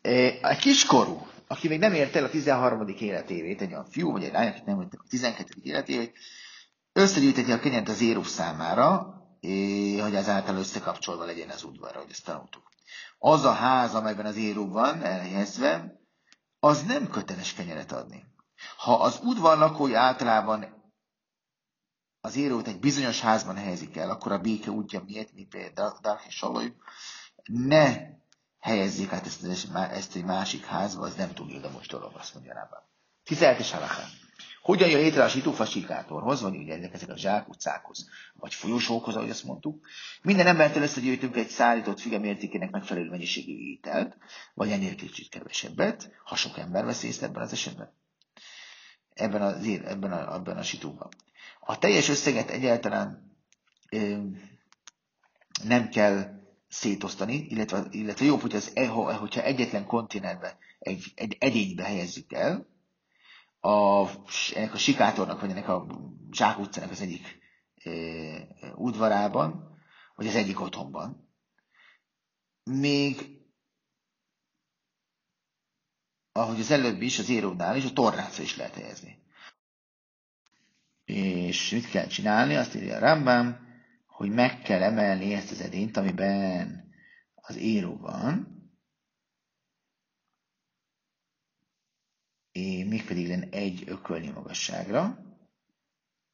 Egy 0.00 0.58
kiskorú, 0.58 1.26
aki 1.46 1.68
még 1.68 1.78
nem 1.78 1.92
ért 1.92 2.16
el 2.16 2.24
a 2.24 2.30
13. 2.30 2.88
életévét, 2.88 3.60
egy 3.60 3.72
olyan 3.72 3.84
fiú 3.84 4.12
vagy 4.12 4.24
egy 4.24 4.32
lány, 4.32 4.48
akit 4.48 4.64
nem 4.64 4.80
ért 4.80 4.94
a 4.94 5.04
12. 5.08 5.52
életévét, 5.62 6.18
összegyűjteti 6.92 7.52
a 7.52 7.58
kenyert 7.58 7.88
az 7.88 8.02
érúv 8.02 8.26
számára, 8.26 9.13
hogy 10.00 10.14
ezáltal 10.14 10.56
összekapcsolva 10.56 11.24
legyen 11.24 11.50
az 11.50 11.62
udvar, 11.64 11.96
ahogy 11.96 12.10
ezt 12.10 12.24
tanultuk. 12.24 12.68
Az 13.18 13.44
a 13.44 13.52
ház, 13.52 13.94
amelyben 13.94 14.26
az 14.26 14.36
éró 14.36 14.68
van 14.68 15.02
elhelyezve, 15.02 16.00
az 16.60 16.82
nem 16.82 17.08
köteles 17.08 17.54
kenyeret 17.54 17.92
adni. 17.92 18.24
Ha 18.76 18.94
az 18.94 19.20
udvar 19.22 19.58
lakói 19.58 19.94
általában 19.94 20.82
az 22.20 22.36
érót 22.36 22.66
egy 22.66 22.78
bizonyos 22.78 23.20
házban 23.20 23.56
helyezik 23.56 23.96
el, 23.96 24.10
akkor 24.10 24.32
a 24.32 24.38
béke 24.38 24.70
útja 24.70 25.02
miért, 25.06 25.32
mi 25.32 25.44
például 25.44 25.98
Dark 26.00 26.24
és 26.26 26.44
ne 27.44 27.96
helyezzék 28.58 29.12
át 29.12 29.26
ezt, 29.26 29.44
ezt 29.74 30.16
egy 30.16 30.24
másik 30.24 30.64
házba, 30.64 31.02
az 31.06 31.14
nem 31.14 31.34
túl 31.34 31.48
ildomos 31.48 31.86
dolog, 31.86 32.12
azt 32.14 32.34
mondja 32.34 32.54
Rábán. 32.54 32.82
17-es 33.26 33.72
hogyan 34.64 34.88
jön 34.88 35.00
létre 35.00 35.24
a 35.24 35.28
situfa 35.28 35.64
sikátorhoz, 35.64 36.40
vagy 36.40 36.56
ugye 36.56 36.74
ezek, 36.74 36.94
ezek 36.94 37.08
a 37.08 37.16
zsákutcákhoz, 37.16 38.08
vagy 38.34 38.54
folyosókhoz, 38.54 39.16
ahogy 39.16 39.30
azt 39.30 39.44
mondtuk. 39.44 39.86
Minden 40.22 40.46
embertől 40.46 40.82
összegyűjtünk 40.82 41.36
egy 41.36 41.48
szállított 41.48 42.00
figa 42.00 42.18
mértékének 42.18 42.70
megfelelő 42.70 43.10
mennyiségű 43.10 43.52
ételt, 43.52 44.16
vagy 44.54 44.70
ennél 44.70 44.94
kicsit 44.94 45.28
kevesebbet, 45.28 46.10
ha 46.24 46.36
sok 46.36 46.58
ember 46.58 46.84
vesz 46.84 47.02
részt 47.02 47.22
ebben 47.22 47.42
az 47.42 47.52
esetben. 47.52 47.92
Ebben, 49.14 49.42
a, 49.42 49.54
ebben, 49.90 50.12
a, 50.12 50.34
ebben 50.34 50.56
a 50.56 50.62
situban. 50.62 51.08
A 51.60 51.78
teljes 51.78 52.08
összeget 52.08 52.50
egyáltalán 52.50 53.36
ö, 53.90 54.16
nem 55.64 55.88
kell 55.88 56.26
szétosztani, 56.68 57.46
illetve, 57.48 57.86
illetve 57.90 58.24
jobb, 58.24 58.40
hogy 58.40 58.54
az, 58.54 58.72
hogyha 59.18 59.42
egyetlen 59.42 59.86
kontinentbe, 59.86 60.58
egy, 60.78 61.12
egy 61.14 61.36
edénybe 61.40 61.82
helyezzük 61.82 62.32
el, 62.32 62.72
a, 63.64 64.08
ennek 64.54 64.74
a 64.74 64.78
sikátornak, 64.78 65.40
vagy 65.40 65.50
ennek 65.50 65.68
a 65.68 65.86
zsákutcának 66.30 66.90
az 66.90 67.00
egyik 67.00 67.38
udvarában, 68.74 69.78
vagy 70.14 70.26
az 70.26 70.34
egyik 70.34 70.60
otthonban, 70.60 71.28
még 72.64 73.40
ahogy 76.32 76.60
az 76.60 76.70
előbb 76.70 77.00
is, 77.02 77.18
az 77.18 77.28
érónál 77.28 77.76
is, 77.76 77.84
a 77.84 77.92
tornácra 77.92 78.42
is 78.42 78.56
lehet 78.56 78.74
helyezni. 78.74 79.18
És 81.04 81.70
mit 81.70 81.90
kell 81.90 82.06
csinálni? 82.06 82.54
Azt 82.56 82.74
írja 82.74 82.96
a 82.96 82.98
Rambam, 82.98 83.56
hogy 84.06 84.30
meg 84.30 84.62
kell 84.62 84.82
emelni 84.82 85.34
ezt 85.34 85.50
az 85.50 85.60
edényt, 85.60 85.96
amiben 85.96 86.88
az 87.34 87.56
éró 87.56 87.96
van, 87.96 88.54
és 92.54 92.84
mégpedig 92.84 93.28
len 93.28 93.48
egy 93.50 93.82
ökölnyi 93.86 94.30
magasságra, 94.30 95.18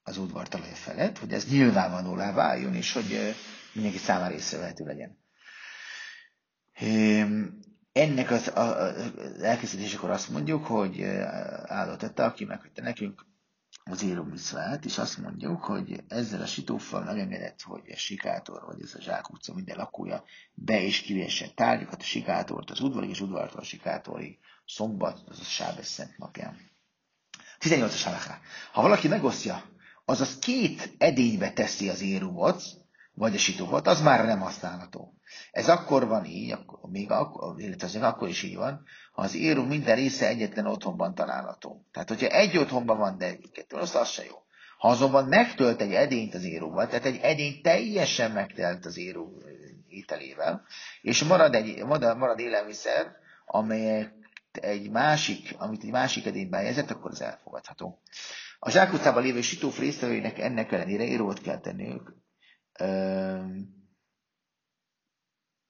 az 0.02 0.18
udvar 0.18 0.48
talaj 0.48 0.72
felett, 0.74 1.18
hogy 1.18 1.32
ez 1.32 1.48
nyilvánvalóvá 1.50 2.32
váljon, 2.32 2.74
és 2.74 2.92
hogy 2.92 3.34
mindenki 3.72 3.98
számára 3.98 4.34
észrevehető 4.34 4.84
legyen. 4.84 5.18
Ennek 7.92 8.30
az, 8.30 8.50
az 8.54 9.42
elkészítésekor 9.42 10.10
azt 10.10 10.28
mondjuk, 10.28 10.64
hogy 10.64 11.02
áldott 11.64 11.98
tette, 11.98 12.24
aki 12.24 12.44
meghagyta 12.44 12.82
nekünk 12.82 13.26
az 13.84 14.02
író 14.02 14.22
miszvát, 14.22 14.84
és 14.84 14.98
azt 14.98 15.18
mondjuk, 15.18 15.64
hogy 15.64 16.04
ezzel 16.08 16.42
a 16.42 16.46
sitóffal 16.46 17.04
megengedett, 17.04 17.62
hogy 17.62 17.90
a 17.90 17.96
sikátor, 17.96 18.62
vagy 18.66 18.82
ez 18.82 18.94
a 18.94 19.00
zsák 19.00 19.30
utca 19.30 19.54
minden 19.54 19.76
lakója 19.76 20.24
be- 20.54 20.82
és 20.82 21.00
kivésse 21.00 21.48
tárgyakat, 21.54 22.00
a 22.00 22.04
sikátort 22.04 22.70
az 22.70 22.80
udvarig, 22.80 23.10
és 23.10 23.20
udvartól 23.20 23.60
a 23.60 23.64
sikátorig 23.64 24.38
szombat, 24.74 25.18
az 25.26 25.38
a 25.40 25.44
Sábes 25.44 25.86
szent 25.86 26.18
napján. 26.18 26.70
18-as 27.60 28.30
Ha 28.72 28.82
valaki 28.82 29.08
megosztja, 29.08 29.62
azaz 30.04 30.38
két 30.38 30.94
edénybe 30.98 31.52
teszi 31.52 31.88
az 31.88 32.02
érumot, 32.02 32.62
vagy 33.14 33.34
a 33.34 33.38
sitóvat, 33.38 33.86
az 33.86 34.00
már 34.00 34.24
nem 34.24 34.40
használható. 34.40 35.14
Ez 35.50 35.68
akkor 35.68 36.06
van 36.06 36.24
így, 36.24 36.52
akkor, 36.52 36.90
még 36.90 37.10
akkor, 37.10 37.60
illetve 37.60 37.86
azért 37.86 38.04
akkor 38.04 38.28
is 38.28 38.42
így 38.42 38.56
van, 38.56 38.82
ha 39.12 39.22
az 39.22 39.34
érum 39.34 39.66
minden 39.66 39.96
része 39.96 40.28
egyetlen 40.28 40.66
otthonban 40.66 41.14
található. 41.14 41.86
Tehát, 41.92 42.08
hogyha 42.08 42.26
egy 42.26 42.56
otthonban 42.56 42.98
van, 42.98 43.18
de 43.18 43.36
kettő, 43.52 43.76
az, 43.76 43.94
az 43.94 44.08
se 44.08 44.24
jó. 44.24 44.36
Ha 44.78 44.88
azonban 44.88 45.24
megtölt 45.24 45.80
egy 45.80 45.92
edényt 45.92 46.34
az 46.34 46.44
éróval, 46.44 46.86
tehát 46.86 47.04
egy 47.04 47.18
edény 47.22 47.60
teljesen 47.62 48.30
megtelt 48.30 48.86
az 48.86 48.96
éró 48.96 49.42
ételével, 49.88 50.62
és 51.02 51.24
marad, 51.24 51.54
egy, 51.54 51.84
marad, 51.84 52.16
marad 52.16 52.38
élelmiszer, 52.38 53.16
amelyek 53.46 54.19
egy 54.56 54.90
másik, 54.90 55.54
amit 55.58 55.82
egy 55.82 55.90
másik 55.90 56.26
edénybe 56.26 56.56
helyezett, 56.56 56.90
akkor 56.90 57.10
az 57.10 57.20
elfogadható. 57.20 58.02
A 58.58 58.70
zsákutcában 58.70 59.22
lévő 59.22 59.40
sitóf 59.40 59.78
résztvevőinek 59.78 60.38
ennek 60.38 60.72
ellenére 60.72 61.04
írót 61.04 61.40
kell 61.40 61.60
tenniük, 61.60 62.14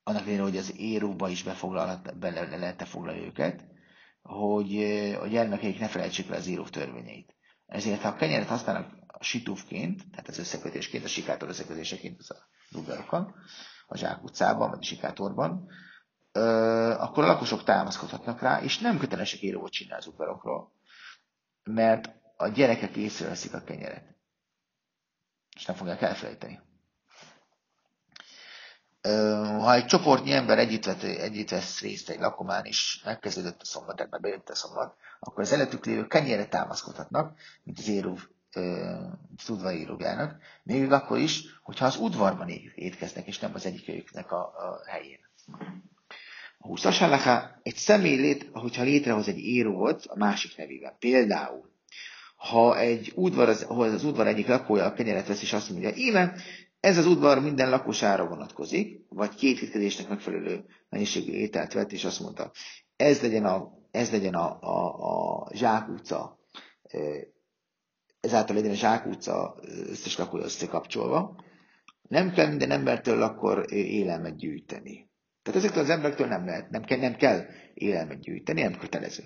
annak 0.03 0.23
ellenére, 0.23 0.43
hogy 0.43 0.57
az 0.57 0.79
éróba 0.79 1.29
is 1.29 1.43
befoglalhat, 1.43 2.19
bele 2.19 2.57
lehet 2.57 2.89
foglalni 2.89 3.25
őket, 3.25 3.65
hogy 4.23 4.83
a 5.21 5.27
gyermekeik 5.27 5.79
ne 5.79 5.89
felejtsék 5.89 6.29
le 6.29 6.37
az 6.37 6.47
író 6.47 6.65
törvényeit. 6.65 7.35
Ezért, 7.67 8.01
ha 8.01 8.09
a 8.09 8.17
kenyeret 8.17 8.49
használnak 8.49 8.93
a 9.07 9.25
situfként, 9.25 10.11
tehát 10.11 10.29
az 10.29 10.39
összekötésként, 10.39 11.05
a 11.05 11.09
sikátor 11.09 11.49
összekötéseként 11.49 12.19
az 12.19 12.31
a 12.31 12.49
duggarokon, 12.71 13.35
a 13.87 13.97
zsákutcában, 13.97 14.71
vagy 14.71 14.79
a 14.81 14.85
sikátorban, 14.85 15.69
akkor 16.33 17.25
a 17.25 17.27
lakosok 17.27 17.65
támaszkodhatnak 17.65 18.41
rá, 18.41 18.61
és 18.63 18.79
nem 18.79 18.99
kötelesek 18.99 19.43
írót 19.43 19.73
csinálni 19.73 20.05
az 20.05 20.11
udvarokról, 20.13 20.73
mert 21.65 22.11
a 22.37 22.49
gyerekek 22.49 22.97
észreveszik 22.97 23.55
a 23.55 23.61
kenyeret, 23.65 24.17
és 25.57 25.67
nem 25.67 25.77
fogják 25.77 26.03
elfelejteni. 26.03 26.61
Ha 29.61 29.75
egy 29.75 29.87
csoportnyi 29.87 30.33
ember 30.33 30.59
együtt, 30.59 30.85
vett, 30.85 31.03
együtt 31.03 31.51
vesz 31.51 31.81
részt 31.81 32.11
egy 32.11 32.19
lakomán, 32.21 32.65
és 32.65 33.03
megkezdődött 33.05 33.61
a 33.61 33.65
szombat, 33.65 33.97
tehát 33.97 34.11
már 34.13 34.21
bejött 34.21 34.49
a 34.49 34.55
szombat, 34.55 34.97
akkor 35.21 35.43
az 35.43 35.53
előttük 35.53 35.85
lévő 35.85 36.07
kenyére 36.07 36.47
támaszkodhatnak, 36.47 37.39
mint 37.63 37.79
az 37.79 37.89
érúv, 37.89 38.27
az 39.37 39.49
udvar 39.49 39.73
írógának, 39.75 40.43
még 40.63 40.93
akkor 40.93 41.19
is, 41.19 41.59
hogyha 41.63 41.85
az 41.87 41.97
udvarban 41.97 42.49
étkeznek, 42.75 43.27
és 43.27 43.39
nem 43.39 43.55
az 43.55 43.67
egyikőjüknek 43.67 44.33
a, 44.33 44.39
a 44.39 44.81
helyén. 44.87 45.19
A 46.63 46.69
20-as 46.69 47.51
egy 47.63 47.77
személy, 47.77 48.17
lét, 48.17 48.49
hogyha 48.53 48.83
létrehoz 48.83 49.29
egy 49.29 49.39
érót 49.39 50.05
a 50.07 50.17
másik 50.17 50.57
nevében. 50.57 50.93
Például, 50.99 51.71
ha 52.37 52.79
egy 52.79 53.13
udvar, 53.15 53.49
az, 53.49 53.67
az 53.69 54.05
udvar 54.05 54.27
egyik 54.27 54.47
lakója 54.47 54.85
a 54.85 54.93
kenyeret 54.93 55.27
vesz, 55.27 55.43
és 55.43 55.53
azt 55.53 55.71
mondja, 55.71 55.91
íme, 55.95 56.35
ez 56.81 56.99
az 56.99 57.07
udvar 57.07 57.41
minden 57.41 57.71
lakosára 57.71 58.29
vonatkozik, 58.29 59.01
vagy 59.09 59.35
két 59.35 59.61
étkezésnek 59.61 60.09
megfelelő 60.09 60.65
mennyiségű 60.89 61.33
ételt 61.33 61.73
vett, 61.73 61.93
és 61.93 62.05
azt 62.05 62.21
mondta, 62.21 62.51
ez 62.97 63.21
legyen 63.23 63.45
a, 63.45 63.73
ez 63.91 64.11
legyen 64.11 64.35
a, 64.35 64.59
a, 64.61 65.43
a 65.43 65.49
Zsák 65.55 65.89
utca, 65.89 66.39
ezáltal 68.21 68.57
legyen 68.57 68.71
a 68.71 68.75
Zsák 68.75 69.07
utca 69.07 69.57
összes 69.89 70.17
lakója 70.17 70.45
összekapcsolva. 70.45 71.45
Nem 72.09 72.33
kell 72.33 72.49
minden 72.49 72.71
embertől 72.71 73.23
akkor 73.23 73.73
élelmet 73.73 74.37
gyűjteni. 74.37 75.10
Tehát 75.43 75.61
ezektől 75.61 75.83
az 75.83 75.91
emberektől 75.91 76.27
nem 76.27 76.45
lehet, 76.47 76.71
nem 76.71 76.83
kell, 76.85 76.99
nem 76.99 77.17
kell 77.17 77.45
élelmet 77.75 78.21
gyűjteni, 78.21 78.61
nem 78.63 78.79
kötelező. 78.79 79.23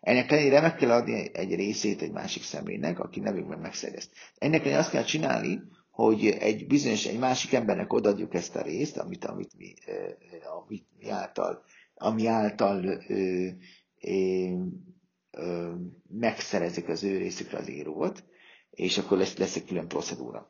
Ennek 0.00 0.30
ellenére 0.30 0.60
meg 0.60 0.74
kell 0.74 0.90
adni 0.90 1.30
egy 1.34 1.54
részét 1.54 2.02
egy 2.02 2.12
másik 2.12 2.42
személynek, 2.42 2.98
aki 2.98 3.20
nevükben 3.20 3.58
megszerezt. 3.58 4.10
Ennek 4.38 4.60
ellenére 4.60 4.78
azt 4.80 4.90
kell 4.90 5.04
csinálni, 5.04 5.60
hogy 5.90 6.26
egy 6.26 6.66
bizonyos, 6.66 7.06
egy 7.06 7.18
másik 7.18 7.52
embernek 7.52 7.92
odaadjuk 7.92 8.34
ezt 8.34 8.56
a 8.56 8.62
részt, 8.62 8.96
amit, 8.96 9.24
amit 9.24 9.50
mi, 9.56 9.74
amit 10.58 10.86
mi 10.98 11.10
által, 11.10 11.62
ami 11.94 12.26
által 12.26 12.84
ö, 13.08 13.48
ö, 14.00 14.52
ö, 15.30 15.72
megszerezik 16.08 16.88
az 16.88 17.02
ő 17.04 17.18
részükre 17.18 17.58
az 17.58 17.68
írót, 17.70 18.24
és 18.70 18.98
akkor 18.98 19.18
lesz, 19.18 19.36
lesz 19.36 19.56
egy 19.56 19.64
külön 19.64 19.88
procedúra. 19.88 20.48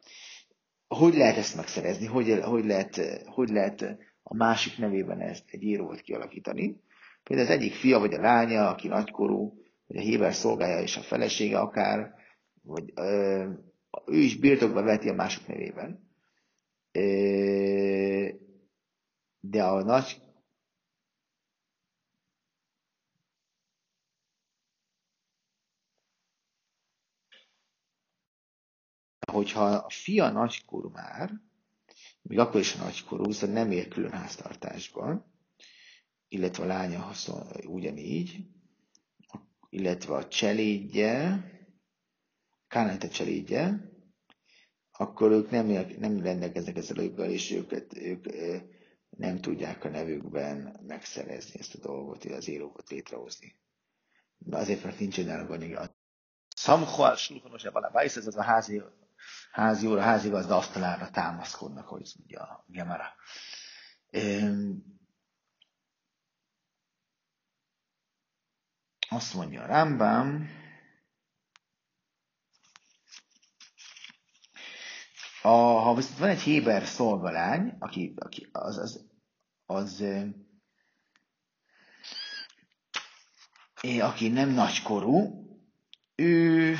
Hogy 0.88 1.14
lehet 1.14 1.36
ezt 1.36 1.56
megszerezni? 1.56 2.06
Hogy, 2.06 2.40
hogy, 2.42 2.64
lehet, 2.64 3.22
hogy 3.26 3.48
lehet 3.48 3.96
a 4.28 4.34
másik 4.34 4.78
nevében 4.78 5.20
ezt 5.20 5.44
egy 5.50 5.62
írót 5.62 6.00
kialakítani? 6.00 6.80
Például 7.22 7.48
az 7.48 7.54
egyik 7.54 7.72
fia 7.74 7.98
vagy 7.98 8.14
a 8.14 8.20
lánya, 8.20 8.68
aki 8.68 8.88
nagykorú, 8.88 9.58
vagy 9.86 9.96
a 9.96 10.00
héber 10.00 10.34
szolgája 10.34 10.80
és 10.82 10.96
a 10.96 11.00
felesége 11.00 11.58
akár, 11.58 12.14
vagy 12.62 12.92
ö, 12.94 13.48
ő 14.06 14.16
is 14.16 14.36
birtokba 14.36 14.82
veti 14.82 15.08
a 15.08 15.14
mások 15.14 15.46
nevében. 15.46 16.10
De 19.40 19.64
a 19.64 19.82
nagy 19.82 20.22
hogyha 29.32 29.64
a 29.64 29.90
fia 29.90 30.30
nagykorú 30.30 30.88
már, 30.88 31.30
még 32.28 32.38
akkor 32.38 32.60
is 32.60 32.74
a 32.74 32.78
nagykorú, 32.78 33.30
szóval 33.30 33.54
nem 33.54 33.70
ér 33.70 33.88
külön 33.88 34.10
háztartásban, 34.12 35.24
illetve 36.28 36.62
a 36.62 36.66
lánya 36.66 36.98
haszon, 36.98 37.46
ugyanígy, 37.66 38.46
illetve 39.70 40.14
a 40.14 40.28
cselédje, 40.28 41.44
Kánete 42.68 43.08
cselédje, 43.08 43.90
akkor 44.90 45.30
ők 45.30 45.50
nem, 45.50 45.66
nem 45.98 46.20
rendelkeznek 46.20 46.76
ezzel 46.76 47.02
joggal, 47.04 47.30
és 47.30 47.50
őket, 47.50 47.96
ők 47.96 48.26
nem 49.10 49.40
tudják 49.40 49.84
a 49.84 49.88
nevükben 49.88 50.80
megszerezni 50.86 51.58
ezt 51.60 51.74
a 51.74 51.78
dolgot, 51.78 52.24
az 52.24 52.48
írókat 52.48 52.90
létrehozni. 52.90 53.54
De 54.38 54.56
azért, 54.56 54.84
mert 54.84 54.98
nincs 54.98 55.18
egy 55.18 55.28
anyagi. 55.28 55.76
Szamhoal 56.56 57.16
sulhanos 57.16 57.64
a 57.64 57.70
valabájsz, 57.70 58.16
ez 58.16 58.26
az 58.26 58.36
a 58.36 58.42
házi, 58.42 58.82
házi 59.50 59.86
óra, 59.86 60.00
házi 60.00 60.28
gazda 60.28 60.56
asztalára 60.56 61.10
támaszkodnak, 61.10 61.88
hogy 61.88 62.12
mondja 62.18 62.42
a 62.42 62.64
Gemara. 62.66 63.14
Azt 69.08 69.34
mondja 69.34 69.62
a 69.62 69.66
Rambam, 69.66 70.48
A, 75.46 75.48
ha 75.48 75.94
viszont 75.94 76.18
van 76.18 76.28
egy 76.28 76.40
Héber 76.40 76.86
szolgalány, 76.86 77.76
aki, 77.78 78.14
aki 78.16 78.48
az, 78.52 78.76
az, 78.76 79.04
az, 79.66 80.00
az 80.00 80.04
aki 84.00 84.28
nem 84.28 84.48
nagykorú, 84.48 85.44
ő 86.14 86.76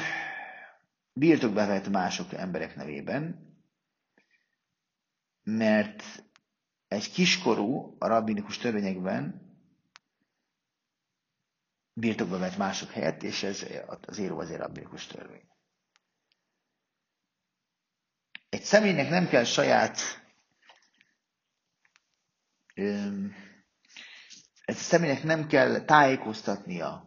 birtokba 1.19 1.67
vett 1.67 1.89
mások 1.89 2.33
emberek 2.33 2.77
nevében, 2.77 3.55
mert 5.43 6.03
egy 6.89 7.11
kiskorú 7.13 7.97
a 7.99 8.07
rabbinikus 8.07 8.59
törvényekben 8.59 9.45
birtokba 11.93 12.39
vett 12.39 12.57
mások 12.57 12.91
helyett, 12.91 13.23
és 13.23 13.43
ez 13.43 13.67
az 14.07 14.19
éró 14.19 14.39
azért 14.39 14.61
rabbinikus 14.61 15.07
törvény. 15.07 15.49
Egy 18.49 18.63
személynek 18.63 19.09
nem 19.11 19.29
kell 19.29 19.45
saját 19.45 19.99
egy 24.65 24.77
személynek 24.77 25.23
nem 25.23 25.47
kell 25.47 25.81
tájékoztatnia 25.85 27.06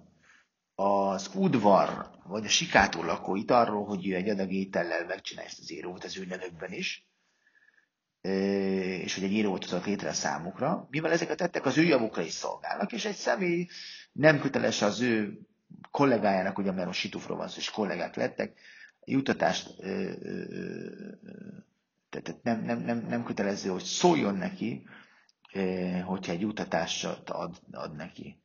az 0.80 1.30
udvar, 1.36 2.10
vagy 2.24 2.46
a 2.46 2.50
sikátor 2.50 3.06
lakóit 3.06 3.52
arról, 3.52 3.86
hogy 3.86 4.08
ő 4.08 4.16
egy 4.16 4.30
adag 4.30 4.52
étellel 4.52 5.06
megcsinálja 5.06 5.50
ezt 5.50 5.60
az 5.60 5.72
írót 5.72 6.04
az 6.04 6.18
ő 6.18 6.26
nevükben 6.26 6.72
is, 6.72 7.08
és 9.02 9.16
hogy 9.16 9.24
egy 9.24 9.32
írót 9.32 9.64
hozott 9.64 9.86
létre 9.86 10.10
a 10.10 10.14
számukra, 10.14 10.88
mivel 10.90 11.12
ezek 11.12 11.30
a 11.30 11.36
tettek 11.36 11.66
az 11.66 11.78
ő 11.78 11.84
javukra 11.84 12.22
is 12.22 12.32
szolgálnak, 12.32 12.92
és 12.92 13.06
egy 13.06 13.16
személy 13.16 13.68
nem 14.12 14.40
köteles 14.40 14.82
az 14.82 15.02
ő 15.02 15.40
kollégájának, 15.92 16.58
ugye 16.58 16.72
mert 16.72 16.86
most 16.88 17.00
Situfról 17.00 17.38
van 17.38 17.48
szó, 17.48 17.58
és 17.58 17.70
kollégák 17.70 18.16
lettek, 18.16 18.60
jutatást, 19.06 19.76
tehát 22.10 22.44
nem, 22.44 22.64
nem, 22.64 22.80
nem, 22.80 23.06
nem 23.08 23.24
kötelező, 23.24 23.70
hogy 23.70 23.84
szóljon 23.84 24.36
neki, 24.36 24.88
hogyha 26.06 26.32
egy 26.32 26.42
jutatást 26.42 27.06
ad, 27.30 27.62
ad 27.72 27.96
neki. 27.96 28.44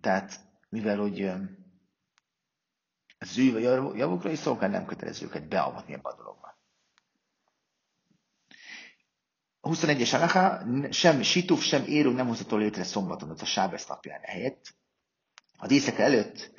Tehát, 0.00 0.46
mivel 0.68 0.96
hogy 0.98 1.22
az 3.18 3.38
ő 3.38 3.58
javukra 3.96 4.30
is 4.30 4.38
szolgál, 4.38 4.68
nem 4.70 4.84
kötelező 4.86 5.26
őket 5.26 5.48
beavatni 5.48 5.92
ebbe 5.92 6.08
a 6.08 6.16
dologba. 6.16 6.58
A 9.60 9.68
21-es 9.68 10.14
alaká, 10.14 10.64
sem 10.90 11.22
Situf, 11.22 11.62
sem 11.62 11.84
Érő 11.86 12.12
nem 12.12 12.26
hozható 12.26 12.56
létre 12.56 12.84
szombaton, 12.84 13.30
az 13.30 13.42
a 13.42 13.44
Sábesz 13.44 13.86
napján 13.86 14.20
helyett. 14.22 14.74
A 15.56 15.66
díszek 15.66 15.98
előtt 15.98 16.52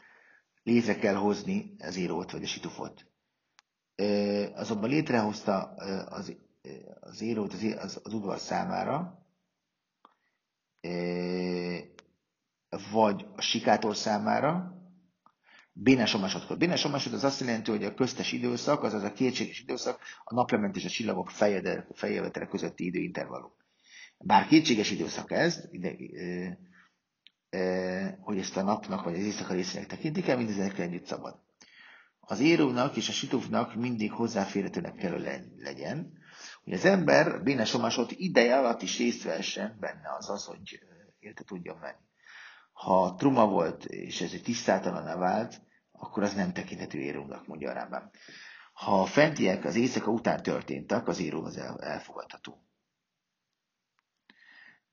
létre 0.63 0.95
kell 0.95 1.15
hozni 1.15 1.76
az 1.80 1.95
írót 1.95 2.32
vagy 2.32 2.43
a 2.43 2.48
situfot. 2.48 3.06
Azonban 4.54 4.89
létrehozta 4.89 5.63
az, 6.10 6.36
az 7.00 7.22
írót 7.22 7.54
az, 7.54 7.63
az, 7.78 8.00
az 8.04 8.13
udvar 8.13 8.39
számára, 8.39 9.26
vagy 12.91 13.25
a 13.36 13.41
sikátor 13.41 13.95
számára, 13.95 14.79
Bénes 15.82 16.13
omásodkor. 16.13 16.58
Bénes 16.58 16.84
omásod 16.84 17.13
az 17.13 17.23
azt 17.23 17.39
jelenti, 17.39 17.71
hogy 17.71 17.84
a 17.84 17.93
köztes 17.93 18.32
időszak, 18.32 18.84
azaz 18.84 19.03
a 19.03 19.13
kétséges 19.13 19.60
időszak, 19.60 19.99
a 20.23 20.34
naplement 20.34 20.75
és 20.75 20.86
a 20.86 20.89
csillagok 20.89 21.29
feljövetele 21.93 22.45
közötti 22.47 22.86
időintervallum. 22.86 23.51
Bár 24.17 24.47
kétséges 24.47 24.91
időszak 24.91 25.32
ez, 25.32 25.63
ide, 25.71 25.95
e, 26.17 26.58
e, 27.58 28.17
hogy 28.21 28.38
ezt 28.38 28.58
a 28.58 28.62
napnak 28.62 29.03
vagy 29.03 29.13
az 29.13 29.19
éjszaka 29.19 29.53
részének 29.53 29.88
tekintik 29.88 30.27
el, 30.27 30.38
mindezekre 30.38 30.84
együtt 30.84 31.05
szabad. 31.05 31.39
Az 32.19 32.39
írónak 32.39 32.95
és 32.95 33.10
a 33.10 33.12
situfnak 33.12 33.75
mindig 33.75 34.12
hozzáférhetőnek 34.12 34.95
kell 34.95 35.19
legyen, 35.58 36.13
hogy 36.63 36.73
az 36.73 36.86
ember 36.86 37.43
bénes 37.43 37.73
omásod 37.73 38.10
ideje 38.17 38.58
alatt 38.58 38.82
is 38.82 38.97
részt 38.97 39.23
vehessen 39.23 39.77
benne, 39.79 40.15
azaz, 40.17 40.45
hogy 40.45 40.79
érte 41.19 41.43
tudjon 41.43 41.77
menni. 41.77 42.08
Ha 42.80 43.15
truma 43.15 43.48
volt, 43.48 43.86
és 43.86 44.22
ez 44.22 44.34
egy 44.34 44.44
tisztátalan 44.44 45.20
vált, 45.20 45.62
akkor 45.92 46.24
az 46.24 46.34
nem 46.34 46.54
tekinthető 46.54 47.00
írónak, 47.00 47.48
mondja 47.48 47.70
a 47.70 47.74
Rambam. 47.74 48.10
Ha 48.74 49.02
a 49.02 49.06
fentiek 49.06 49.65
az 49.65 49.76
éjszaka 49.76 50.12
után 50.12 50.44
történtek, 50.44 51.08
az 51.08 51.20
író 51.20 51.44
az 51.44 51.58
elfogadható. 51.80 52.68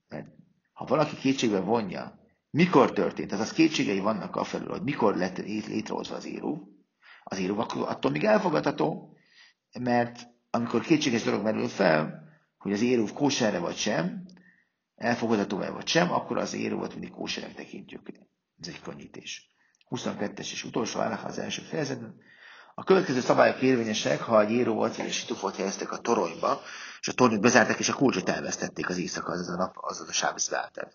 Mert 0.08 0.26
ha 0.72 0.84
valaki 0.84 1.16
kétségbe 1.16 1.60
vonja, 1.60 2.20
mikor 2.50 2.92
történt, 2.92 3.32
azaz 3.32 3.52
kétségei 3.52 4.00
vannak 4.00 4.36
a 4.36 4.44
felül, 4.44 4.68
hogy 4.68 4.82
mikor 4.82 5.16
lett 5.16 5.38
létrehozva 5.38 6.16
az 6.16 6.26
író, 6.26 6.68
az 7.22 7.38
író 7.38 7.58
akkor 7.58 7.88
attól 7.88 8.10
még 8.10 8.24
elfogadható, 8.24 9.16
mert 9.80 10.28
amikor 10.50 10.80
kétséges 10.80 11.22
dolog 11.22 11.42
merül 11.42 11.68
fel, 11.68 12.28
hogy 12.58 12.72
az 12.72 12.80
író 12.80 13.06
kóserre 13.14 13.58
vagy 13.58 13.76
sem, 13.76 14.26
elfogadható-e 14.96 15.70
vagy 15.70 15.86
sem, 15.86 16.12
akkor 16.12 16.38
az 16.38 16.54
írót 16.54 16.92
mindig 16.92 17.10
kóserek 17.10 17.54
tekintjük. 17.54 18.08
Ez 18.60 18.68
egy 18.68 18.80
könnyítés. 18.80 19.50
22-es 19.90 20.38
és 20.38 20.64
utolsó 20.64 21.00
állás 21.00 21.22
az 21.24 21.38
első 21.38 21.62
fejezetben. 21.62 22.14
A 22.74 22.84
következő 22.84 23.20
szabályok 23.20 23.62
érvényesek, 23.62 24.20
ha 24.20 24.40
egy 24.40 24.50
író 24.50 24.74
volt, 24.74 24.96
és 24.96 25.16
situfot 25.16 25.56
helyeztek 25.56 25.92
a 25.92 25.98
toronyba, 25.98 26.60
és 27.00 27.08
a 27.08 27.12
tornyot 27.12 27.40
bezárták, 27.40 27.78
és 27.78 27.88
a 27.88 27.94
kulcsot 27.94 28.28
elvesztették 28.28 28.88
az 28.88 28.98
éjszaka, 28.98 29.32
az 29.32 29.48
a 29.48 29.56
nap, 29.56 29.74
az 29.76 30.00
a 30.00 30.54
eltelt. 30.54 30.94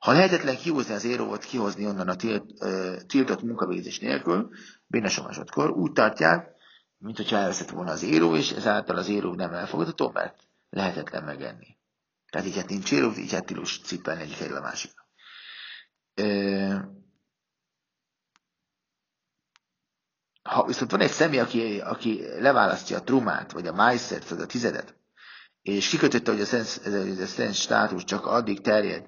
Ha 0.00 0.12
lehetetlen 0.12 0.56
kihozni 0.56 0.94
az 0.94 1.04
érót, 1.04 1.44
kihozni 1.44 1.86
onnan 1.86 2.08
a 2.08 2.16
tilt, 2.16 2.44
uh, 2.60 2.96
tiltott 3.06 3.42
munkavégzés 3.42 3.98
nélkül, 3.98 4.50
bénes 4.86 5.20
másodkor, 5.20 5.70
úgy 5.70 5.92
tartják, 5.92 6.50
mint 6.98 7.16
hogyha 7.16 7.36
elveszett 7.36 7.70
volna 7.70 7.90
az 7.90 8.02
éró, 8.02 8.36
és 8.36 8.50
ezáltal 8.50 8.96
az 8.96 9.08
éró 9.08 9.34
nem 9.34 9.52
elfogadható, 9.52 10.10
mert 10.10 10.42
lehetetlen 10.70 11.24
megenni. 11.24 11.75
Tehát 12.36 12.50
így 12.50 12.56
hát 12.56 12.68
nincs 12.68 12.92
éró, 12.92 13.12
így 13.12 13.32
hát 13.32 13.46
tilos 13.46 13.80
cipelni 13.80 14.22
egyik 14.22 14.36
helyről 14.36 14.56
a 14.56 14.60
másikra. 14.60 15.08
Ha 20.42 20.66
viszont 20.66 20.90
van 20.90 21.00
egy 21.00 21.10
személy, 21.10 21.38
aki, 21.38 21.80
aki 21.80 22.40
leválasztja 22.40 22.96
a 22.96 23.02
trumát, 23.02 23.52
vagy 23.52 23.66
a 23.66 23.72
májszert, 23.72 24.28
vagy 24.28 24.40
a 24.40 24.46
tizedet, 24.46 24.96
és 25.62 25.88
kikötötte, 25.88 26.30
hogy 26.30 26.40
a 26.40 26.44
szent, 26.44 26.80
ez 26.84 27.18
a 27.18 27.26
szent 27.26 27.54
státus 27.54 28.04
csak 28.04 28.26
addig 28.26 28.60
terjed, 28.60 29.06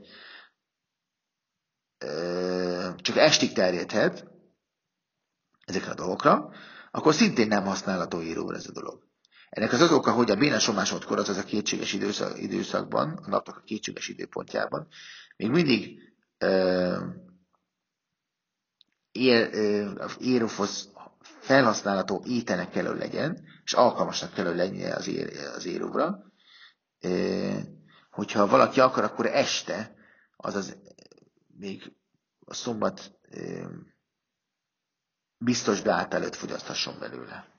csak 2.96 3.16
estig 3.16 3.52
terjedhet 3.52 4.24
ezekre 5.64 5.90
a 5.90 5.94
dolgokra, 5.94 6.52
akkor 6.90 7.14
szintén 7.14 7.48
nem 7.48 7.64
használható 7.64 8.22
íróra 8.22 8.56
ez 8.56 8.68
a 8.68 8.72
dolog. 8.72 9.07
Ennek 9.50 9.72
az 9.72 9.80
az 9.80 9.92
oka, 9.92 10.12
hogy 10.12 10.30
a 10.30 10.36
bénes 10.36 10.68
omásodkor, 10.68 11.18
az 11.18 11.28
a 11.28 11.44
kétséges 11.44 11.92
időszak, 11.92 12.38
időszakban, 12.38 13.08
a 13.24 13.28
napnak 13.28 13.56
a 13.56 13.62
kétséges 13.64 14.08
időpontjában, 14.08 14.86
még 15.36 15.50
mindig 15.50 15.98
uh, 16.44 17.02
ér, 19.12 19.48
uh, 19.54 20.10
érofosz 20.20 20.88
felhasználható 21.40 22.22
ételnek 22.26 22.70
kell, 22.70 22.84
hogy 22.86 22.98
legyen, 22.98 23.44
és 23.64 23.72
alkalmasnak 23.72 24.32
kell, 24.32 24.46
hogy 24.46 24.82
az, 24.82 25.06
ér, 25.06 25.38
az 25.54 25.66
éróvra. 25.66 26.32
E, 27.00 27.10
hogyha 28.10 28.46
valaki 28.46 28.80
akar, 28.80 29.04
akkor 29.04 29.26
este, 29.26 29.94
azaz 30.36 30.76
még 31.46 31.92
a 32.44 32.54
szombat 32.54 33.12
biztos 35.38 35.80
beállt 35.80 36.14
előtt 36.14 36.34
fogyaszthasson 36.34 36.98
belőle. 36.98 37.57